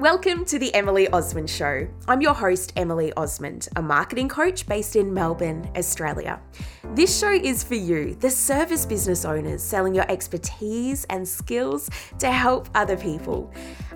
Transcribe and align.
Welcome 0.00 0.46
to 0.46 0.58
the 0.58 0.74
Emily 0.74 1.08
Osmond 1.08 1.50
Show. 1.50 1.86
I'm 2.08 2.22
your 2.22 2.32
host, 2.32 2.72
Emily 2.74 3.12
Osmond, 3.18 3.68
a 3.76 3.82
marketing 3.82 4.30
coach 4.30 4.66
based 4.66 4.96
in 4.96 5.12
Melbourne, 5.12 5.70
Australia. 5.76 6.40
This 6.92 7.16
show 7.16 7.30
is 7.30 7.62
for 7.62 7.76
you, 7.76 8.16
the 8.16 8.28
service 8.28 8.84
business 8.84 9.24
owners 9.24 9.62
selling 9.62 9.94
your 9.94 10.10
expertise 10.10 11.04
and 11.04 11.26
skills 11.26 11.88
to 12.18 12.32
help 12.32 12.68
other 12.74 12.96
people. 12.96 13.48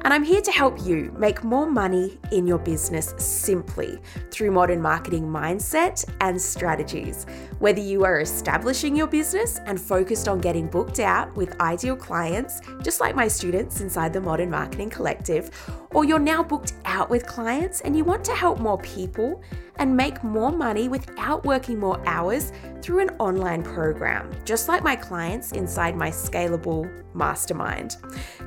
And 0.03 0.15
I'm 0.15 0.23
here 0.23 0.41
to 0.41 0.53
help 0.53 0.81
you 0.81 1.13
make 1.19 1.43
more 1.43 1.69
money 1.69 2.21
in 2.31 2.47
your 2.47 2.59
business 2.59 3.13
simply 3.17 3.99
through 4.31 4.53
modern 4.53 4.81
marketing 4.81 5.25
mindset 5.25 6.05
and 6.21 6.41
strategies. 6.41 7.27
Whether 7.59 7.81
you 7.81 8.05
are 8.05 8.21
establishing 8.21 8.95
your 8.95 9.09
business 9.09 9.59
and 9.67 9.81
focused 9.81 10.29
on 10.29 10.41
getting 10.41 10.69
booked 10.69 11.01
out 11.01 11.35
with 11.35 11.61
ideal 11.61 11.97
clients, 11.97 12.61
just 12.83 13.01
like 13.01 13.17
my 13.17 13.27
students 13.27 13.81
inside 13.81 14.13
the 14.13 14.21
Modern 14.21 14.51
Marketing 14.51 14.89
Collective, 14.89 15.51
or 15.91 16.05
you're 16.05 16.21
now 16.21 16.45
booked 16.45 16.75
out 16.85 17.11
with 17.11 17.27
clients 17.27 17.81
and 17.81 17.97
you 17.97 18.05
want 18.05 18.25
to 18.25 18.35
help 18.35 18.61
more 18.61 18.79
people 18.79 19.43
and 19.77 19.97
make 19.97 20.23
more 20.23 20.53
money 20.53 20.89
without 20.89 21.45
working 21.45 21.79
more 21.79 22.01
hours 22.07 22.53
through 22.85 23.01
an 23.01 23.09
online 23.19 23.63
program, 23.63 24.31
just 24.45 24.69
like 24.69 24.85
my 24.85 24.95
clients 24.95 25.53
inside 25.53 25.97
my 25.97 26.11
scalable 26.11 26.85
mastermind. 27.15 27.97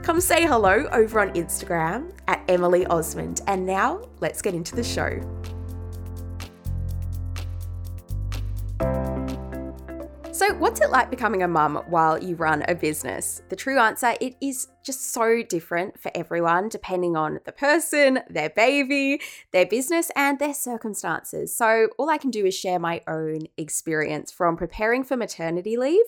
Come 0.03 0.21
say 0.21 0.45
hello 0.45 0.87
over 0.91 1.19
on 1.19 1.31
Instagram 1.31 2.13
at 2.27 2.43
Emily 2.47 2.85
Osmond. 2.85 3.41
And 3.47 3.65
now 3.65 4.07
let's 4.19 4.43
get 4.43 4.53
into 4.53 4.75
the 4.75 4.83
show. 4.83 5.19
So, 10.47 10.53
what's 10.53 10.79
it 10.79 10.91
like 10.91 11.09
becoming 11.09 11.43
a 11.43 11.47
mum 11.47 11.83
while 11.87 12.23
you 12.23 12.35
run 12.37 12.63
a 12.69 12.75
business? 12.75 13.41
The 13.49 13.55
true 13.57 13.79
answer 13.79 14.13
it 14.21 14.37
is 14.39 14.69
just 14.81 15.11
so 15.11 15.43
different 15.43 15.99
for 15.99 16.09
everyone, 16.15 16.69
depending 16.69 17.17
on 17.17 17.41
the 17.43 17.51
person, 17.51 18.19
their 18.29 18.49
baby, 18.49 19.19
their 19.51 19.65
business, 19.65 20.09
and 20.15 20.39
their 20.39 20.53
circumstances. 20.53 21.53
So, 21.53 21.89
all 21.97 22.09
I 22.09 22.17
can 22.17 22.31
do 22.31 22.45
is 22.45 22.55
share 22.55 22.79
my 22.79 23.01
own 23.09 23.47
experience 23.57 24.31
from 24.31 24.55
preparing 24.55 25.03
for 25.03 25.17
maternity 25.17 25.75
leave 25.75 26.05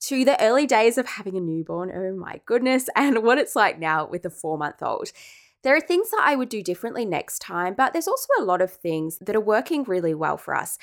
to 0.00 0.26
the 0.26 0.38
early 0.42 0.66
days 0.66 0.98
of 0.98 1.06
having 1.06 1.38
a 1.38 1.40
newborn. 1.40 1.90
Oh 1.94 2.14
my 2.14 2.42
goodness, 2.44 2.90
and 2.96 3.22
what 3.22 3.38
it's 3.38 3.56
like 3.56 3.78
now 3.78 4.06
with 4.06 4.26
a 4.26 4.30
four 4.30 4.58
month 4.58 4.82
old. 4.82 5.10
There 5.62 5.76
are 5.76 5.80
things 5.80 6.10
that 6.10 6.22
I 6.22 6.36
would 6.36 6.48
do 6.48 6.62
differently 6.62 7.04
next 7.04 7.40
time, 7.40 7.74
but 7.76 7.92
there's 7.92 8.08
also 8.08 8.28
a 8.38 8.44
lot 8.44 8.62
of 8.62 8.72
things 8.72 9.18
that 9.20 9.36
are 9.36 9.40
working 9.40 9.84
really 9.84 10.14
well 10.14 10.36
for 10.36 10.54
us. 10.54 10.78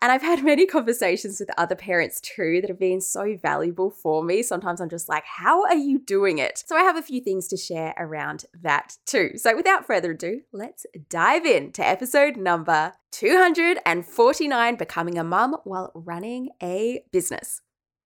And 0.00 0.10
I've 0.10 0.22
had 0.22 0.44
many 0.44 0.66
conversations 0.66 1.38
with 1.38 1.50
other 1.56 1.74
parents 1.74 2.20
too 2.20 2.60
that 2.60 2.68
have 2.68 2.78
been 2.78 3.00
so 3.00 3.36
valuable 3.40 3.90
for 3.90 4.22
me. 4.24 4.42
Sometimes 4.42 4.80
I'm 4.80 4.88
just 4.88 5.08
like, 5.08 5.24
how 5.24 5.64
are 5.64 5.76
you 5.76 5.98
doing 5.98 6.38
it? 6.38 6.62
So 6.66 6.76
I 6.76 6.82
have 6.82 6.96
a 6.96 7.02
few 7.02 7.20
things 7.20 7.48
to 7.48 7.56
share 7.56 7.94
around 7.98 8.44
that 8.62 8.96
too. 9.06 9.32
So 9.36 9.54
without 9.54 9.86
further 9.86 10.12
ado, 10.12 10.42
let's 10.52 10.86
dive 11.08 11.46
in 11.46 11.72
to 11.72 11.86
episode 11.86 12.36
number 12.36 12.94
249 13.12 14.76
Becoming 14.76 15.18
a 15.18 15.24
Mum 15.24 15.56
While 15.64 15.92
Running 15.94 16.50
a 16.62 17.04
Business. 17.12 17.60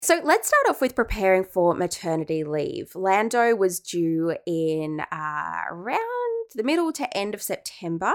So 0.06 0.20
let's 0.22 0.46
start 0.46 0.68
off 0.68 0.80
with 0.80 0.94
preparing 0.94 1.42
for 1.42 1.74
maternity 1.74 2.44
leave. 2.44 2.94
Lando 2.94 3.56
was 3.56 3.80
due 3.80 4.36
in 4.46 5.00
uh, 5.00 5.62
around 5.68 6.46
the 6.54 6.62
middle 6.62 6.92
to 6.92 7.16
end 7.16 7.34
of 7.34 7.42
September. 7.42 8.14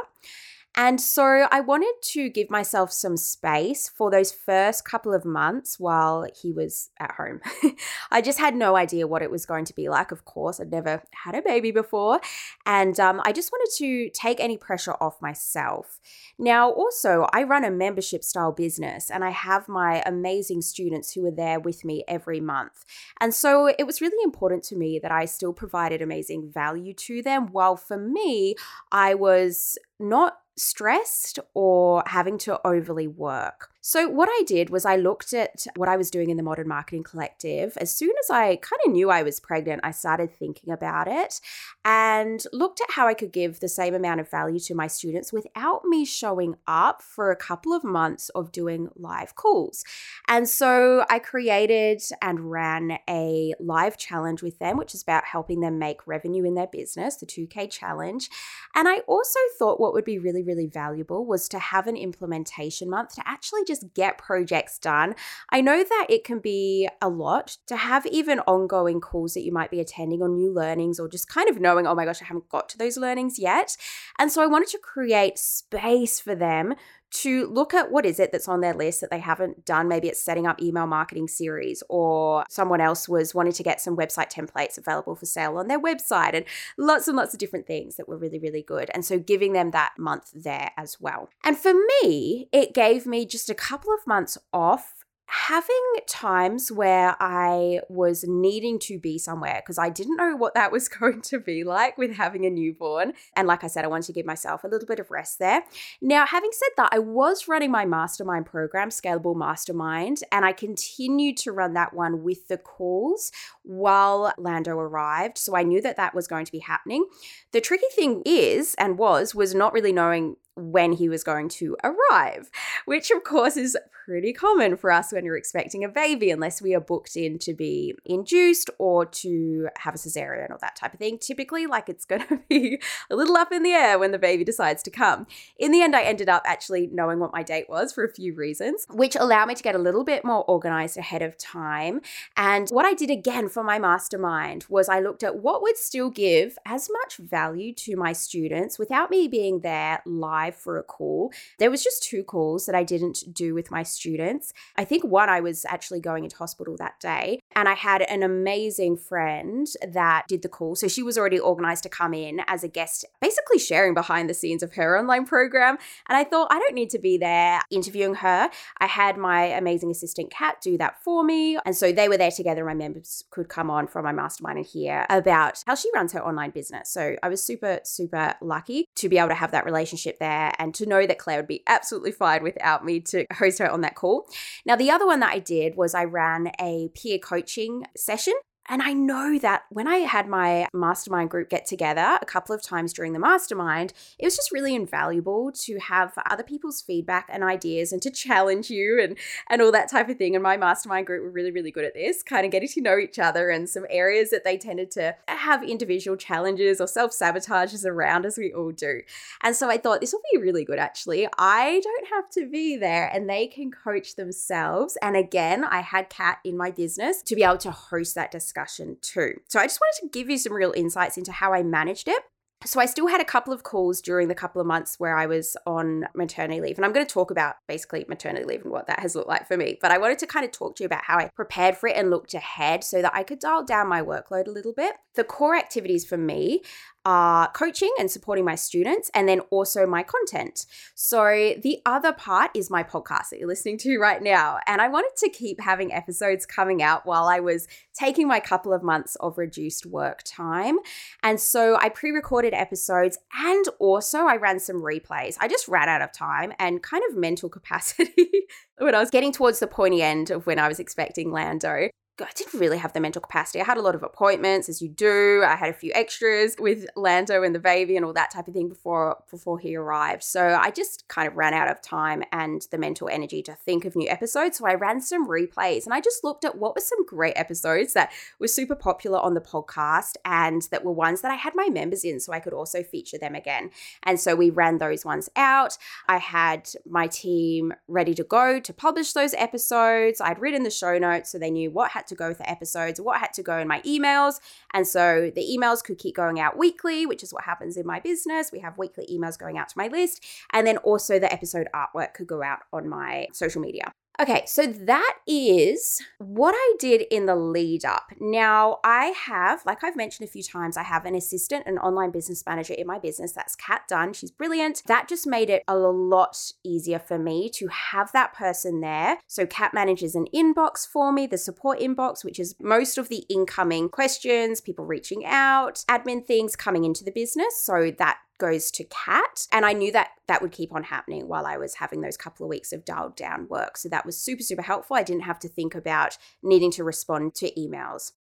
And 0.75 1.01
so 1.01 1.47
I 1.51 1.59
wanted 1.59 1.93
to 2.13 2.29
give 2.29 2.49
myself 2.49 2.93
some 2.93 3.17
space 3.17 3.89
for 3.89 4.09
those 4.09 4.31
first 4.31 4.85
couple 4.85 5.13
of 5.13 5.25
months 5.25 5.79
while 5.79 6.25
he 6.41 6.53
was 6.53 6.89
at 6.97 7.11
home. 7.11 7.41
I 8.11 8.21
just 8.21 8.39
had 8.39 8.55
no 8.55 8.77
idea 8.77 9.05
what 9.05 9.21
it 9.21 9.29
was 9.29 9.45
going 9.45 9.65
to 9.65 9.75
be 9.75 9.89
like. 9.89 10.11
Of 10.11 10.23
course, 10.23 10.61
I'd 10.61 10.71
never 10.71 11.03
had 11.25 11.35
a 11.35 11.41
baby 11.41 11.71
before. 11.71 12.21
And 12.65 12.97
um, 13.01 13.21
I 13.25 13.33
just 13.33 13.51
wanted 13.51 13.75
to 13.79 14.09
take 14.11 14.39
any 14.39 14.57
pressure 14.57 14.93
off 15.01 15.21
myself. 15.21 15.99
Now, 16.39 16.71
also, 16.71 17.27
I 17.33 17.43
run 17.43 17.65
a 17.65 17.71
membership 17.71 18.23
style 18.23 18.53
business 18.53 19.09
and 19.09 19.25
I 19.25 19.31
have 19.31 19.67
my 19.67 20.01
amazing 20.05 20.61
students 20.61 21.11
who 21.13 21.25
are 21.25 21.31
there 21.31 21.59
with 21.59 21.83
me 21.83 22.05
every 22.07 22.39
month. 22.39 22.85
And 23.19 23.33
so 23.33 23.67
it 23.67 23.85
was 23.85 23.99
really 23.99 24.23
important 24.23 24.63
to 24.65 24.77
me 24.77 24.99
that 24.99 25.11
I 25.11 25.25
still 25.25 25.53
provided 25.53 26.01
amazing 26.01 26.49
value 26.49 26.93
to 26.93 27.21
them, 27.21 27.47
while 27.47 27.75
for 27.75 27.97
me, 27.97 28.55
I 28.91 29.15
was 29.15 29.77
not 29.99 30.40
stressed 30.57 31.39
or 31.53 32.03
having 32.05 32.37
to 32.39 32.65
overly 32.65 33.07
work. 33.07 33.70
So, 33.83 34.07
what 34.07 34.29
I 34.31 34.43
did 34.45 34.69
was 34.69 34.85
I 34.85 34.95
looked 34.95 35.33
at 35.33 35.65
what 35.75 35.89
I 35.89 35.97
was 35.97 36.11
doing 36.11 36.29
in 36.29 36.37
the 36.37 36.43
Modern 36.43 36.67
Marketing 36.67 37.01
Collective. 37.01 37.75
As 37.77 37.91
soon 37.91 38.11
as 38.23 38.29
I 38.29 38.57
kind 38.57 38.79
of 38.85 38.91
knew 38.91 39.09
I 39.09 39.23
was 39.23 39.39
pregnant, 39.39 39.81
I 39.83 39.89
started 39.89 40.31
thinking 40.31 40.71
about 40.71 41.07
it 41.07 41.41
and 41.83 42.43
looked 42.53 42.79
at 42.79 42.91
how 42.91 43.07
I 43.07 43.15
could 43.15 43.31
give 43.31 43.59
the 43.59 43.67
same 43.67 43.95
amount 43.95 44.19
of 44.19 44.29
value 44.29 44.59
to 44.59 44.75
my 44.75 44.85
students 44.85 45.33
without 45.33 45.83
me 45.83 46.05
showing 46.05 46.57
up 46.67 47.01
for 47.01 47.31
a 47.31 47.35
couple 47.35 47.73
of 47.73 47.83
months 47.83 48.29
of 48.29 48.51
doing 48.51 48.89
live 48.95 49.33
calls. 49.33 49.83
And 50.27 50.47
so 50.47 51.03
I 51.09 51.17
created 51.17 52.03
and 52.21 52.51
ran 52.51 52.99
a 53.09 53.55
live 53.59 53.97
challenge 53.97 54.43
with 54.43 54.59
them, 54.59 54.77
which 54.77 54.93
is 54.93 55.01
about 55.01 55.25
helping 55.25 55.61
them 55.61 55.79
make 55.79 56.05
revenue 56.05 56.43
in 56.43 56.53
their 56.53 56.67
business, 56.67 57.15
the 57.15 57.25
2K 57.25 57.71
challenge. 57.71 58.29
And 58.75 58.87
I 58.87 58.99
also 59.07 59.39
thought 59.57 59.79
what 59.79 59.93
would 59.93 60.05
be 60.05 60.19
really, 60.19 60.43
really 60.43 60.67
valuable 60.67 61.25
was 61.25 61.49
to 61.49 61.57
have 61.57 61.87
an 61.87 61.97
implementation 61.97 62.87
month 62.87 63.15
to 63.15 63.27
actually 63.27 63.63
just 63.71 63.93
get 63.93 64.17
projects 64.17 64.77
done. 64.77 65.15
I 65.49 65.61
know 65.61 65.83
that 65.83 66.07
it 66.09 66.23
can 66.23 66.39
be 66.39 66.89
a 67.01 67.09
lot 67.09 67.57
to 67.67 67.75
have 67.75 68.05
even 68.07 68.39
ongoing 68.41 68.99
calls 69.01 69.33
that 69.33 69.43
you 69.43 69.51
might 69.51 69.71
be 69.71 69.79
attending 69.79 70.21
on 70.21 70.35
new 70.35 70.53
learnings 70.53 70.99
or 70.99 71.07
just 71.07 71.27
kind 71.27 71.49
of 71.49 71.59
knowing, 71.59 71.87
oh 71.87 71.95
my 71.95 72.05
gosh, 72.05 72.21
I 72.21 72.25
haven't 72.25 72.49
got 72.49 72.69
to 72.69 72.77
those 72.77 72.97
learnings 72.97 73.39
yet. 73.39 73.77
And 74.19 74.31
so 74.31 74.41
I 74.41 74.47
wanted 74.47 74.69
to 74.69 74.79
create 74.79 75.37
space 75.37 76.19
for 76.19 76.35
them 76.35 76.75
to 77.11 77.47
look 77.47 77.73
at 77.73 77.91
what 77.91 78.05
is 78.05 78.19
it 78.19 78.31
that's 78.31 78.47
on 78.47 78.61
their 78.61 78.73
list 78.73 79.01
that 79.01 79.09
they 79.09 79.19
haven't 79.19 79.65
done. 79.65 79.87
Maybe 79.87 80.07
it's 80.07 80.21
setting 80.21 80.47
up 80.47 80.61
email 80.61 80.87
marketing 80.87 81.27
series, 81.27 81.83
or 81.89 82.45
someone 82.49 82.81
else 82.81 83.07
was 83.07 83.35
wanting 83.35 83.53
to 83.53 83.63
get 83.63 83.81
some 83.81 83.97
website 83.97 84.31
templates 84.31 84.77
available 84.77 85.15
for 85.15 85.25
sale 85.25 85.57
on 85.57 85.67
their 85.67 85.79
website, 85.79 86.33
and 86.33 86.45
lots 86.77 87.07
and 87.07 87.17
lots 87.17 87.33
of 87.33 87.39
different 87.39 87.67
things 87.67 87.97
that 87.97 88.07
were 88.07 88.17
really, 88.17 88.39
really 88.39 88.63
good. 88.63 88.89
And 88.93 89.05
so 89.05 89.19
giving 89.19 89.53
them 89.53 89.71
that 89.71 89.93
month 89.97 90.31
there 90.33 90.71
as 90.77 90.99
well. 90.99 91.29
And 91.43 91.57
for 91.57 91.73
me, 91.73 92.47
it 92.51 92.73
gave 92.73 93.05
me 93.05 93.25
just 93.25 93.49
a 93.49 93.55
couple 93.55 93.93
of 93.93 94.07
months 94.07 94.37
off 94.53 95.00
having 95.31 95.81
times 96.07 96.73
where 96.73 97.15
I 97.21 97.79
was 97.87 98.25
needing 98.27 98.77
to 98.79 98.99
be 98.99 99.17
somewhere 99.17 99.61
because 99.63 99.77
I 99.77 99.89
didn't 99.89 100.17
know 100.17 100.35
what 100.35 100.55
that 100.55 100.73
was 100.73 100.87
going 100.99 101.21
to 101.21 101.39
be 101.39 101.63
like 101.63 101.97
with 101.97 102.11
having 102.11 102.45
a 102.45 102.49
newborn. 102.49 103.13
And 103.33 103.47
like 103.47 103.63
I 103.63 103.67
said, 103.67 103.85
I 103.85 103.87
wanted 103.87 104.07
to 104.07 104.13
give 104.13 104.25
myself 104.25 104.65
a 104.65 104.67
little 104.67 104.85
bit 104.85 104.99
of 104.99 105.09
rest 105.09 105.39
there. 105.39 105.63
Now, 106.01 106.25
having 106.25 106.49
said 106.51 106.71
that, 106.75 106.89
I 106.91 106.99
was 106.99 107.47
running 107.47 107.71
my 107.71 107.85
mastermind 107.85 108.45
program, 108.45 108.89
Scalable 108.89 109.35
Mastermind, 109.35 110.19
and 110.33 110.43
I 110.43 110.51
continued 110.51 111.37
to 111.37 111.53
run 111.53 111.75
that 111.75 111.93
one 111.93 112.23
with 112.23 112.49
the 112.49 112.57
calls 112.57 113.31
while 113.63 114.33
Lando 114.37 114.77
arrived. 114.77 115.37
So 115.37 115.55
I 115.55 115.63
knew 115.63 115.81
that 115.81 115.95
that 115.95 116.13
was 116.13 116.27
going 116.27 116.43
to 116.43 116.51
be 116.51 116.59
happening. 116.59 117.05
The 117.53 117.61
tricky 117.61 117.87
thing 117.95 118.21
is, 118.25 118.75
and 118.77 118.97
was, 118.97 119.33
was 119.33 119.55
not 119.55 119.71
really 119.71 119.93
knowing 119.93 120.35
when 120.55 120.93
he 120.93 121.09
was 121.09 121.23
going 121.23 121.49
to 121.49 121.77
arrive, 121.83 122.49
which 122.85 123.11
of 123.11 123.23
course 123.23 123.57
is 123.57 123.77
pretty 124.05 124.33
common 124.33 124.75
for 124.75 124.91
us 124.91 125.13
when 125.13 125.23
we're 125.23 125.37
expecting 125.37 125.83
a 125.83 125.89
baby, 125.89 126.31
unless 126.31 126.61
we 126.61 126.75
are 126.75 126.81
booked 126.81 127.15
in 127.15 127.39
to 127.39 127.53
be 127.53 127.95
induced 128.03 128.69
or 128.77 129.05
to 129.05 129.69
have 129.77 129.95
a 129.95 129.97
cesarean 129.97 130.49
or 130.49 130.57
that 130.59 130.75
type 130.75 130.93
of 130.93 130.99
thing. 130.99 131.17
Typically, 131.17 131.65
like 131.65 131.87
it's 131.87 132.05
going 132.05 132.21
to 132.27 132.41
be 132.49 132.81
a 133.09 133.15
little 133.15 133.37
up 133.37 133.51
in 133.51 133.63
the 133.63 133.71
air 133.71 133.97
when 133.97 134.11
the 134.11 134.19
baby 134.19 134.43
decides 134.43 134.83
to 134.83 134.91
come. 134.91 135.27
In 135.57 135.71
the 135.71 135.81
end, 135.81 135.95
I 135.95 136.01
ended 136.01 136.29
up 136.29 136.43
actually 136.45 136.89
knowing 136.91 137.19
what 137.19 137.31
my 137.31 137.43
date 137.43 137.69
was 137.69 137.93
for 137.93 138.03
a 138.03 138.13
few 138.13 138.33
reasons, 138.33 138.85
which 138.89 139.15
allowed 139.15 139.47
me 139.47 139.55
to 139.55 139.63
get 139.63 139.75
a 139.75 139.79
little 139.79 140.03
bit 140.03 140.25
more 140.25 140.43
organized 140.43 140.97
ahead 140.97 141.21
of 141.21 141.37
time. 141.37 142.01
And 142.35 142.69
what 142.69 142.85
I 142.85 142.93
did 142.93 143.09
again 143.09 143.49
for 143.49 143.63
my 143.63 143.79
mastermind 143.79 144.65
was 144.67 144.89
I 144.89 144.99
looked 144.99 145.23
at 145.23 145.37
what 145.37 145.61
would 145.61 145.77
still 145.77 146.09
give 146.09 146.57
as 146.65 146.89
much 146.91 147.17
value 147.17 147.73
to 147.75 147.95
my 147.95 148.13
students 148.13 148.77
without 148.77 149.09
me 149.09 149.27
being 149.27 149.61
there 149.61 150.01
live 150.05 150.40
live 150.41 150.55
for 150.55 150.77
a 150.77 150.83
call. 150.83 151.31
There 151.59 151.71
was 151.71 151.83
just 151.83 152.03
two 152.03 152.23
calls 152.23 152.65
that 152.65 152.75
I 152.75 152.83
didn't 152.83 153.23
do 153.33 153.53
with 153.53 153.71
my 153.71 153.83
students. 153.83 154.53
I 154.75 154.85
think 154.85 155.03
one 155.03 155.29
I 155.29 155.39
was 155.39 155.65
actually 155.65 155.99
going 155.99 156.23
into 156.23 156.35
hospital 156.35 156.75
that 156.77 156.99
day 156.99 157.39
and 157.55 157.67
I 157.67 157.75
had 157.75 158.01
an 158.03 158.23
amazing 158.23 158.97
friend 158.97 159.67
that 159.87 160.27
did 160.27 160.41
the 160.41 160.49
call. 160.49 160.75
So 160.75 160.87
she 160.87 161.03
was 161.03 161.17
already 161.17 161.39
organized 161.39 161.83
to 161.83 161.89
come 161.89 162.13
in 162.13 162.41
as 162.47 162.63
a 162.63 162.67
guest, 162.67 163.05
basically 163.21 163.59
sharing 163.59 163.93
behind 163.93 164.29
the 164.29 164.33
scenes 164.33 164.63
of 164.63 164.73
her 164.73 164.97
online 164.97 165.25
program. 165.25 165.77
And 166.07 166.17
I 166.17 166.23
thought 166.23 166.47
I 166.51 166.59
don't 166.59 166.73
need 166.73 166.89
to 166.91 166.99
be 166.99 167.17
there 167.17 167.61
interviewing 167.69 168.15
her. 168.15 168.49
I 168.79 168.87
had 168.87 169.17
my 169.17 169.43
amazing 169.43 169.91
assistant 169.91 170.31
Kat 170.31 170.61
do 170.61 170.77
that 170.77 171.03
for 171.03 171.23
me. 171.23 171.57
And 171.65 171.75
so 171.75 171.91
they 171.91 172.09
were 172.09 172.17
there 172.17 172.31
together. 172.31 172.65
My 172.65 172.73
members 172.73 173.23
could 173.29 173.49
come 173.49 173.69
on 173.69 173.87
from 173.87 174.05
my 174.05 174.11
mastermind 174.11 174.57
and 174.57 174.65
hear 174.65 175.05
about 175.09 175.63
how 175.67 175.75
she 175.75 175.89
runs 175.93 176.13
her 176.13 176.23
online 176.23 176.51
business. 176.51 176.89
So 176.89 177.15
I 177.21 177.29
was 177.29 177.43
super, 177.43 177.79
super 177.83 178.35
lucky 178.41 178.87
to 178.95 179.09
be 179.09 179.17
able 179.17 179.29
to 179.29 179.35
have 179.35 179.51
that 179.51 179.65
relationship 179.65 180.19
there 180.19 180.30
there 180.31 180.53
and 180.57 180.73
to 180.75 180.85
know 180.85 181.05
that 181.05 181.19
Claire 181.19 181.37
would 181.37 181.47
be 181.47 181.63
absolutely 181.67 182.11
fine 182.11 182.43
without 182.43 182.85
me 182.85 182.99
to 183.01 183.25
host 183.33 183.59
her 183.59 183.69
on 183.69 183.81
that 183.81 183.95
call. 183.95 184.27
Now, 184.65 184.75
the 184.75 184.91
other 184.91 185.05
one 185.05 185.19
that 185.19 185.33
I 185.33 185.39
did 185.39 185.75
was 185.75 185.93
I 185.93 186.05
ran 186.05 186.51
a 186.59 186.89
peer 186.93 187.19
coaching 187.19 187.85
session 187.95 188.33
And 188.71 188.81
I 188.81 188.93
know 188.93 189.37
that 189.39 189.63
when 189.69 189.85
I 189.85 189.97
had 189.97 190.29
my 190.29 190.65
mastermind 190.73 191.29
group 191.29 191.49
get 191.49 191.65
together 191.65 192.17
a 192.21 192.25
couple 192.25 192.55
of 192.55 192.61
times 192.61 192.93
during 192.93 193.11
the 193.11 193.19
mastermind, 193.19 193.91
it 194.17 194.23
was 194.23 194.37
just 194.37 194.49
really 194.49 194.73
invaluable 194.73 195.51
to 195.63 195.77
have 195.79 196.13
other 196.29 196.41
people's 196.41 196.81
feedback 196.81 197.27
and 197.29 197.43
ideas 197.43 197.91
and 197.91 198.01
to 198.01 198.09
challenge 198.09 198.69
you 198.69 198.97
and 199.03 199.17
and 199.49 199.61
all 199.61 199.73
that 199.73 199.91
type 199.91 200.07
of 200.07 200.17
thing. 200.17 200.37
And 200.37 200.43
my 200.43 200.55
mastermind 200.55 201.05
group 201.05 201.21
were 201.21 201.29
really, 201.29 201.51
really 201.51 201.69
good 201.69 201.83
at 201.83 201.93
this, 201.93 202.23
kind 202.23 202.45
of 202.45 202.51
getting 202.53 202.69
to 202.69 202.79
know 202.79 202.97
each 202.97 203.19
other 203.19 203.49
and 203.49 203.69
some 203.69 203.85
areas 203.89 204.29
that 204.29 204.45
they 204.45 204.57
tended 204.57 204.89
to 204.91 205.17
have 205.27 205.63
individual 205.63 206.15
challenges 206.15 206.79
or 206.79 206.87
self-sabotages 206.87 207.85
around 207.85 208.25
as 208.25 208.37
we 208.37 208.53
all 208.53 208.71
do. 208.71 209.01
And 209.43 209.53
so 209.53 209.69
I 209.69 209.79
thought 209.79 209.99
this 209.99 210.13
will 210.13 210.21
be 210.31 210.37
really 210.37 210.63
good 210.63 210.79
actually. 210.79 211.27
I 211.37 211.81
don't 211.83 212.07
have 212.07 212.29
to 212.35 212.49
be 212.49 212.77
there 212.77 213.11
and 213.13 213.29
they 213.29 213.47
can 213.47 213.69
coach 213.69 214.15
themselves. 214.15 214.97
And 215.01 215.17
again, 215.17 215.65
I 215.65 215.81
had 215.81 216.09
Kat 216.09 216.37
in 216.45 216.55
my 216.55 216.71
business 216.71 217.21
to 217.23 217.35
be 217.35 217.43
able 217.43 217.57
to 217.57 217.71
host 217.71 218.15
that 218.15 218.31
discussion 218.31 218.60
too. 219.01 219.33
So 219.47 219.59
I 219.59 219.65
just 219.65 219.79
wanted 219.79 220.11
to 220.11 220.19
give 220.19 220.29
you 220.29 220.37
some 220.37 220.53
real 220.53 220.73
insights 220.75 221.17
into 221.17 221.31
how 221.31 221.53
I 221.53 221.63
managed 221.63 222.07
it 222.07 222.21
so 222.63 222.79
I 222.79 222.85
still 222.85 223.07
had 223.07 223.21
a 223.21 223.25
couple 223.25 223.53
of 223.53 223.63
calls 223.63 224.01
during 224.01 224.27
the 224.27 224.35
couple 224.35 224.61
of 224.61 224.67
months 224.67 224.99
where 224.99 225.17
I 225.17 225.25
was 225.25 225.57
on 225.65 226.05
maternity 226.13 226.61
leave. 226.61 226.77
And 226.77 226.85
I'm 226.85 226.93
going 226.93 227.05
to 227.05 227.11
talk 227.11 227.31
about 227.31 227.55
basically 227.67 228.05
maternity 228.07 228.45
leave 228.45 228.61
and 228.61 228.71
what 228.71 228.85
that 228.85 228.99
has 228.99 229.15
looked 229.15 229.27
like 229.27 229.47
for 229.47 229.57
me. 229.57 229.79
But 229.81 229.91
I 229.91 229.97
wanted 229.97 230.19
to 230.19 230.27
kind 230.27 230.45
of 230.45 230.51
talk 230.51 230.75
to 230.75 230.83
you 230.83 230.85
about 230.85 231.05
how 231.05 231.17
I 231.17 231.29
prepared 231.35 231.75
for 231.75 231.89
it 231.89 231.97
and 231.97 232.11
looked 232.11 232.35
ahead 232.35 232.83
so 232.83 233.01
that 233.01 233.15
I 233.15 233.23
could 233.23 233.39
dial 233.39 233.63
down 233.63 233.87
my 233.87 234.01
workload 234.01 234.47
a 234.47 234.51
little 234.51 234.73
bit. 234.73 234.93
The 235.15 235.23
core 235.23 235.55
activities 235.55 236.05
for 236.05 236.17
me 236.17 236.61
are 237.05 237.49
coaching 237.51 237.91
and 237.99 238.09
supporting 238.09 238.45
my 238.45 238.55
students, 238.55 239.09
and 239.13 239.27
then 239.27 239.39
also 239.51 239.85
my 239.85 240.03
content. 240.03 240.65
So, 240.95 241.55
the 241.61 241.79
other 241.85 242.13
part 242.13 242.51
is 242.55 242.69
my 242.69 242.83
podcast 242.83 243.29
that 243.29 243.39
you're 243.39 243.47
listening 243.47 243.77
to 243.79 243.97
right 243.99 244.21
now. 244.21 244.59
And 244.67 244.81
I 244.81 244.87
wanted 244.87 245.15
to 245.17 245.29
keep 245.29 245.59
having 245.59 245.93
episodes 245.93 246.45
coming 246.45 246.81
out 246.81 247.05
while 247.05 247.25
I 247.25 247.39
was 247.39 247.67
taking 247.93 248.27
my 248.27 248.39
couple 248.39 248.73
of 248.73 248.83
months 248.83 249.15
of 249.17 249.37
reduced 249.37 249.85
work 249.85 250.21
time. 250.25 250.77
And 251.23 251.39
so, 251.39 251.77
I 251.77 251.89
pre 251.89 252.11
recorded 252.11 252.53
episodes 252.53 253.17
and 253.33 253.65
also 253.79 254.19
I 254.19 254.37
ran 254.37 254.59
some 254.59 254.81
replays. 254.81 255.37
I 255.39 255.47
just 255.47 255.67
ran 255.67 255.89
out 255.89 256.01
of 256.01 256.11
time 256.11 256.53
and 256.59 256.83
kind 256.83 257.03
of 257.09 257.17
mental 257.17 257.49
capacity 257.61 258.45
when 258.77 258.95
I 258.95 258.99
was 258.99 259.09
getting 259.09 259.31
towards 259.31 259.59
the 259.59 259.67
pointy 259.67 260.01
end 260.01 260.31
of 260.31 260.45
when 260.45 260.59
I 260.59 260.67
was 260.67 260.79
expecting 260.79 261.31
Lando. 261.31 261.89
I 262.23 262.31
didn't 262.35 262.59
really 262.59 262.77
have 262.77 262.93
the 262.93 262.99
mental 262.99 263.21
capacity. 263.21 263.61
I 263.61 263.65
had 263.65 263.77
a 263.77 263.81
lot 263.81 263.95
of 263.95 264.03
appointments, 264.03 264.69
as 264.69 264.81
you 264.81 264.89
do. 264.89 265.43
I 265.45 265.55
had 265.55 265.69
a 265.69 265.73
few 265.73 265.91
extras 265.93 266.55
with 266.59 266.85
Lando 266.95 267.43
and 267.43 267.53
the 267.53 267.59
baby 267.59 267.95
and 267.95 268.05
all 268.05 268.13
that 268.13 268.31
type 268.31 268.47
of 268.47 268.53
thing 268.53 268.69
before 268.69 269.17
before 269.29 269.59
he 269.59 269.75
arrived. 269.75 270.23
So 270.23 270.57
I 270.61 270.71
just 270.71 271.07
kind 271.07 271.27
of 271.27 271.35
ran 271.35 271.53
out 271.53 271.69
of 271.69 271.81
time 271.81 272.23
and 272.31 272.65
the 272.71 272.77
mental 272.77 273.09
energy 273.09 273.41
to 273.43 273.55
think 273.55 273.85
of 273.85 273.95
new 273.95 274.09
episodes. 274.09 274.57
So 274.57 274.65
I 274.65 274.75
ran 274.75 275.01
some 275.01 275.27
replays 275.27 275.85
and 275.85 275.93
I 275.93 276.01
just 276.01 276.23
looked 276.23 276.45
at 276.45 276.57
what 276.57 276.75
were 276.75 276.81
some 276.81 277.05
great 277.05 277.33
episodes 277.35 277.93
that 277.93 278.11
were 278.39 278.47
super 278.47 278.75
popular 278.75 279.19
on 279.19 279.33
the 279.33 279.41
podcast 279.41 280.13
and 280.25 280.67
that 280.71 280.83
were 280.85 280.91
ones 280.91 281.21
that 281.21 281.31
I 281.31 281.35
had 281.35 281.55
my 281.55 281.69
members 281.69 282.03
in, 282.03 282.19
so 282.19 282.33
I 282.33 282.39
could 282.39 282.53
also 282.53 282.83
feature 282.83 283.17
them 283.17 283.35
again. 283.35 283.71
And 284.03 284.19
so 284.19 284.35
we 284.35 284.49
ran 284.49 284.77
those 284.77 285.05
ones 285.05 285.29
out. 285.35 285.77
I 286.07 286.17
had 286.17 286.69
my 286.85 287.07
team 287.07 287.73
ready 287.87 288.13
to 288.15 288.23
go 288.23 288.59
to 288.59 288.73
publish 288.73 289.13
those 289.13 289.33
episodes. 289.33 290.21
I'd 290.21 290.39
written 290.39 290.63
the 290.63 290.71
show 290.71 290.97
notes 290.97 291.31
so 291.31 291.39
they 291.39 291.51
knew 291.51 291.71
what 291.71 291.91
had 291.91 292.07
to 292.11 292.15
go 292.15 292.29
with 292.29 292.37
the 292.37 292.49
episodes, 292.49 293.01
what 293.01 293.19
had 293.19 293.33
to 293.33 293.43
go 293.43 293.57
in 293.57 293.67
my 293.67 293.81
emails. 293.81 294.39
And 294.73 294.87
so 294.87 295.31
the 295.33 295.41
emails 295.41 295.83
could 295.83 295.97
keep 295.97 296.15
going 296.15 296.39
out 296.39 296.57
weekly, 296.57 297.05
which 297.05 297.23
is 297.23 297.33
what 297.33 297.43
happens 297.43 297.77
in 297.77 297.85
my 297.85 297.99
business. 297.99 298.51
We 298.51 298.59
have 298.59 298.77
weekly 298.77 299.07
emails 299.11 299.37
going 299.37 299.57
out 299.57 299.69
to 299.69 299.77
my 299.77 299.87
list. 299.87 300.23
And 300.53 300.67
then 300.67 300.77
also 300.77 301.19
the 301.19 301.31
episode 301.31 301.67
artwork 301.73 302.13
could 302.13 302.27
go 302.27 302.43
out 302.43 302.59
on 302.71 302.87
my 302.87 303.27
social 303.33 303.61
media. 303.61 303.91
Okay, 304.19 304.43
so 304.45 304.67
that 304.67 305.17
is 305.25 305.99
what 306.19 306.53
I 306.55 306.75
did 306.79 307.03
in 307.09 307.25
the 307.25 307.35
lead 307.35 307.85
up. 307.85 308.11
Now, 308.19 308.77
I 308.83 309.05
have, 309.25 309.65
like 309.65 309.83
I've 309.83 309.95
mentioned 309.95 310.27
a 310.27 310.31
few 310.31 310.43
times, 310.43 310.77
I 310.77 310.83
have 310.83 311.05
an 311.05 311.15
assistant, 311.15 311.65
an 311.65 311.79
online 311.79 312.11
business 312.11 312.43
manager 312.45 312.73
in 312.73 312.85
my 312.85 312.99
business. 312.99 313.31
That's 313.31 313.55
Kat 313.55 313.83
Dunn. 313.87 314.13
She's 314.13 314.29
brilliant. 314.29 314.83
That 314.85 315.07
just 315.07 315.25
made 315.25 315.49
it 315.49 315.63
a 315.67 315.77
lot 315.77 316.37
easier 316.63 316.99
for 316.99 317.17
me 317.17 317.49
to 317.55 317.67
have 317.67 318.11
that 318.11 318.33
person 318.33 318.81
there. 318.81 319.17
So, 319.27 319.45
Kat 319.45 319.73
manages 319.73 320.13
an 320.13 320.27
inbox 320.35 320.85
for 320.87 321.11
me, 321.11 321.25
the 321.25 321.37
support 321.37 321.79
inbox, 321.79 322.23
which 322.23 322.39
is 322.39 322.53
most 322.59 322.97
of 322.97 323.09
the 323.09 323.23
incoming 323.29 323.89
questions, 323.89 324.61
people 324.61 324.85
reaching 324.85 325.25
out, 325.25 325.83
admin 325.89 326.25
things 326.27 326.55
coming 326.55 326.83
into 326.83 327.03
the 327.03 327.11
business. 327.11 327.63
So, 327.63 327.91
that 327.97 328.19
goes 328.41 328.71
to 328.71 328.83
Kat. 328.85 329.47
And 329.51 329.65
I 329.65 329.73
knew 329.73 329.91
that 329.91 330.09
that 330.27 330.41
would 330.41 330.51
keep 330.51 330.73
on 330.73 330.83
happening 330.83 331.27
while 331.27 331.45
I 331.45 331.57
was 331.57 331.75
having 331.75 332.01
those 332.01 332.17
couple 332.17 332.43
of 332.43 332.49
weeks 332.49 332.73
of 332.73 332.83
dialed 332.83 333.15
down 333.15 333.47
work. 333.47 333.77
So 333.77 333.87
that 333.89 334.05
was 334.05 334.17
super, 334.17 334.41
super 334.41 334.63
helpful. 334.63 334.97
I 334.97 335.03
didn't 335.03 335.23
have 335.23 335.39
to 335.39 335.47
think 335.47 335.75
about 335.75 336.17
needing 336.41 336.71
to 336.71 336.83
respond 336.83 337.35
to 337.35 337.51
emails. 337.51 338.13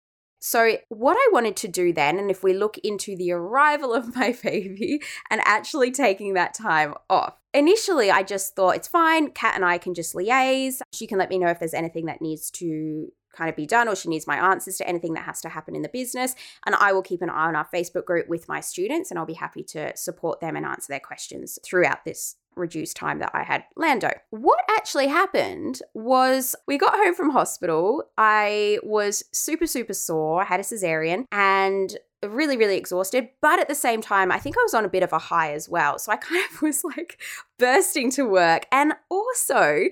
So, 0.42 0.78
what 0.88 1.18
I 1.18 1.30
wanted 1.34 1.58
to 1.58 1.68
do 1.68 1.92
then, 1.92 2.18
and 2.18 2.32
if 2.32 2.44
we 2.44 2.54
look 2.54 2.78
into 2.78 3.18
the 3.18 3.34
arrival 3.34 3.94
of 3.94 4.16
my 4.16 4.36
baby 4.42 5.02
and 5.30 5.42
actually 5.44 5.92
taking 5.92 6.34
that 6.34 6.54
time 6.54 6.94
off, 7.10 7.36
initially 7.54 8.10
I 8.10 8.24
just 8.24 8.56
thought 8.56 8.76
it's 8.76 8.88
fine. 8.88 9.32
Kat 9.32 9.56
and 9.56 9.66
I 9.66 9.78
can 9.78 9.94
just 9.94 10.16
liaise. 10.16 10.82
She 10.94 11.08
can 11.08 11.18
let 11.18 11.30
me 11.30 11.40
know 11.40 11.50
if 11.50 11.60
there's 11.60 11.74
anything 11.74 12.06
that 12.06 12.22
needs 12.22 12.50
to 12.52 13.10
kind 13.36 13.50
of 13.50 13.56
be 13.56 13.66
done 13.66 13.88
or 13.88 13.96
she 13.96 14.10
needs 14.10 14.28
my 14.28 14.38
answers 14.38 14.78
to 14.78 14.88
anything 14.88 15.14
that 15.14 15.24
has 15.24 15.42
to 15.42 15.50
happen 15.50 15.76
in 15.76 15.82
the 15.82 15.90
business. 15.90 16.36
And 16.66 16.76
I 16.76 16.92
will 16.92 17.02
keep 17.02 17.22
an 17.22 17.30
eye 17.30 17.48
on 17.48 17.56
our 17.56 17.68
Facebook 17.74 18.06
group 18.06 18.28
with 18.28 18.48
my 18.48 18.60
students 18.60 19.12
and 19.12 19.20
I'll 19.20 19.26
be 19.26 19.34
happy 19.34 19.64
to 19.64 19.96
support 19.96 20.40
them 20.40 20.56
and 20.56 20.66
answer 20.66 20.88
their 20.90 21.00
questions 21.00 21.60
throughout 21.64 22.06
this 22.06 22.36
reduced 22.56 22.98
time 22.98 23.20
that 23.20 23.32
I 23.34 23.44
had 23.44 23.64
Lando. 23.76 24.12
What 24.32 24.60
actually 24.70 25.08
happened 25.08 25.82
was 25.94 26.56
we 26.68 26.78
got 26.78 26.96
home 26.96 27.16
from 27.16 27.32
hospital. 27.32 28.04
I 28.18 28.80
was 28.84 29.24
super, 29.32 29.66
super 29.66 29.94
sore. 29.94 30.42
I 30.42 30.46
had 30.46 30.60
a 30.60 30.64
cesarean 30.64 31.26
and 31.32 31.98
really, 32.28 32.58
really 32.58 32.78
exhausted. 32.78 33.30
But 33.42 33.60
at 33.60 33.68
the 33.68 33.76
same 33.76 34.02
time, 34.02 34.32
I 34.32 34.40
think 34.40 34.58
I 34.58 34.64
was 34.64 34.74
on 34.74 34.86
a 34.86 34.90
bit 34.90 35.04
of 35.04 35.14
a 35.14 35.20
high 35.20 35.54
as 35.54 35.70
well. 35.70 35.98
So 35.98 36.12
I 36.12 36.18
kind 36.18 36.44
of 36.52 36.62
was 36.62 36.84
like 36.84 37.22
bursting 37.58 38.12
to 38.12 38.24
work. 38.24 38.66
And 38.72 38.94
also, 39.10 39.86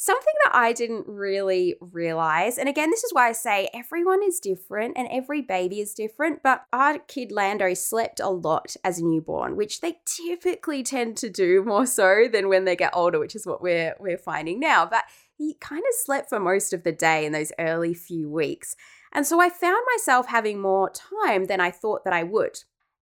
Something 0.00 0.34
that 0.44 0.54
I 0.54 0.72
didn't 0.72 1.08
really 1.08 1.74
realize, 1.80 2.56
and 2.56 2.68
again, 2.68 2.88
this 2.88 3.02
is 3.02 3.12
why 3.12 3.30
I 3.30 3.32
say 3.32 3.68
everyone 3.74 4.22
is 4.22 4.38
different 4.38 4.96
and 4.96 5.08
every 5.10 5.42
baby 5.42 5.80
is 5.80 5.92
different, 5.92 6.40
but 6.40 6.64
our 6.72 7.00
kid 7.00 7.32
Lando 7.32 7.74
slept 7.74 8.20
a 8.20 8.28
lot 8.28 8.76
as 8.84 9.00
a 9.00 9.04
newborn, 9.04 9.56
which 9.56 9.80
they 9.80 9.98
typically 10.04 10.84
tend 10.84 11.16
to 11.16 11.28
do 11.28 11.64
more 11.64 11.84
so 11.84 12.28
than 12.32 12.48
when 12.48 12.64
they 12.64 12.76
get 12.76 12.94
older, 12.94 13.18
which 13.18 13.34
is 13.34 13.44
what 13.44 13.60
we're 13.60 13.96
we're 13.98 14.16
finding 14.16 14.60
now. 14.60 14.86
But 14.86 15.02
he 15.36 15.54
kind 15.54 15.82
of 15.82 15.94
slept 16.04 16.28
for 16.28 16.38
most 16.38 16.72
of 16.72 16.84
the 16.84 16.92
day 16.92 17.26
in 17.26 17.32
those 17.32 17.50
early 17.58 17.92
few 17.92 18.30
weeks. 18.30 18.76
And 19.12 19.26
so 19.26 19.40
I 19.40 19.50
found 19.50 19.84
myself 19.96 20.28
having 20.28 20.60
more 20.60 20.90
time 20.90 21.46
than 21.46 21.60
I 21.60 21.72
thought 21.72 22.04
that 22.04 22.12
I 22.12 22.22
would. 22.22 22.60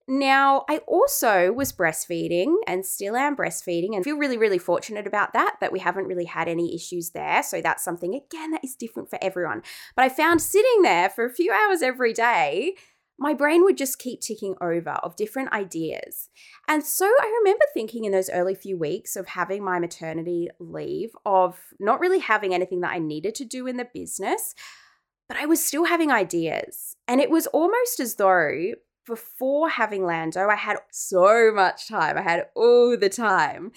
Now, 0.09 0.65
I 0.69 0.79
also 0.87 1.53
was 1.53 1.73
breastfeeding 1.73 2.57
and 2.67 2.87
still 2.87 3.17
am 3.17 3.37
breastfeeding 3.37 3.95
and 3.95 4.05
feel 4.05 4.17
really, 4.17 4.39
really 4.39 4.59
fortunate 4.59 5.07
about 5.07 5.33
that, 5.33 5.57
that 5.61 5.73
we 5.73 5.81
haven't 5.81 6.07
really 6.07 6.27
had 6.27 6.49
any 6.49 6.75
issues 6.77 7.11
there. 7.11 7.43
So 7.43 7.61
that's 7.61 7.83
something, 7.83 8.15
again, 8.15 8.53
that 8.53 8.65
is 8.65 8.77
different 8.77 9.11
for 9.11 9.19
everyone. 9.21 9.63
But 9.97 10.05
I 10.05 10.09
found 10.09 10.41
sitting 10.41 10.83
there 10.83 11.11
for 11.11 11.25
a 11.25 11.33
few 11.33 11.53
hours 11.53 11.83
every 11.83 12.13
day, 12.13 12.75
my 13.19 13.35
brain 13.35 13.65
would 13.65 13.77
just 13.77 13.99
keep 13.99 14.21
ticking 14.21 14.55
over 14.61 14.91
of 14.91 15.17
different 15.17 15.53
ideas. 15.53 16.29
And 16.69 16.85
so 16.85 17.07
I 17.07 17.41
remember 17.41 17.65
thinking 17.75 18.05
in 18.05 18.13
those 18.13 18.31
early 18.31 18.55
few 18.55 18.79
weeks 18.79 19.17
of 19.17 19.27
having 19.27 19.65
my 19.65 19.81
maternity 19.81 20.51
leave, 20.61 21.11
of 21.25 21.59
not 21.81 21.99
really 21.99 22.21
having 22.21 22.55
anything 22.55 22.81
that 22.83 22.93
I 22.93 22.99
needed 23.01 23.35
to 23.37 23.45
do 23.45 23.67
in 23.67 23.77
the 23.77 23.89
business 23.93 24.55
but 25.29 25.37
I 25.37 25.47
was 25.47 25.65
still 25.65 25.87
having 25.87 26.13
ideas. 26.13 26.97
And 27.09 27.21
it 27.21 27.31
was 27.31 27.47
almost 27.49 28.01
as 28.01 28.15
though 28.15 28.75
before 29.07 29.69
having 29.69 30.05
Lando, 30.05 30.49
I 30.49 30.57
had 30.57 30.79
so 30.91 31.53
much 31.53 31.89
time. 31.89 32.19
I 32.19 32.23
had 32.23 32.49
all 32.55 32.97
the 32.97 33.09
time. 33.09 33.73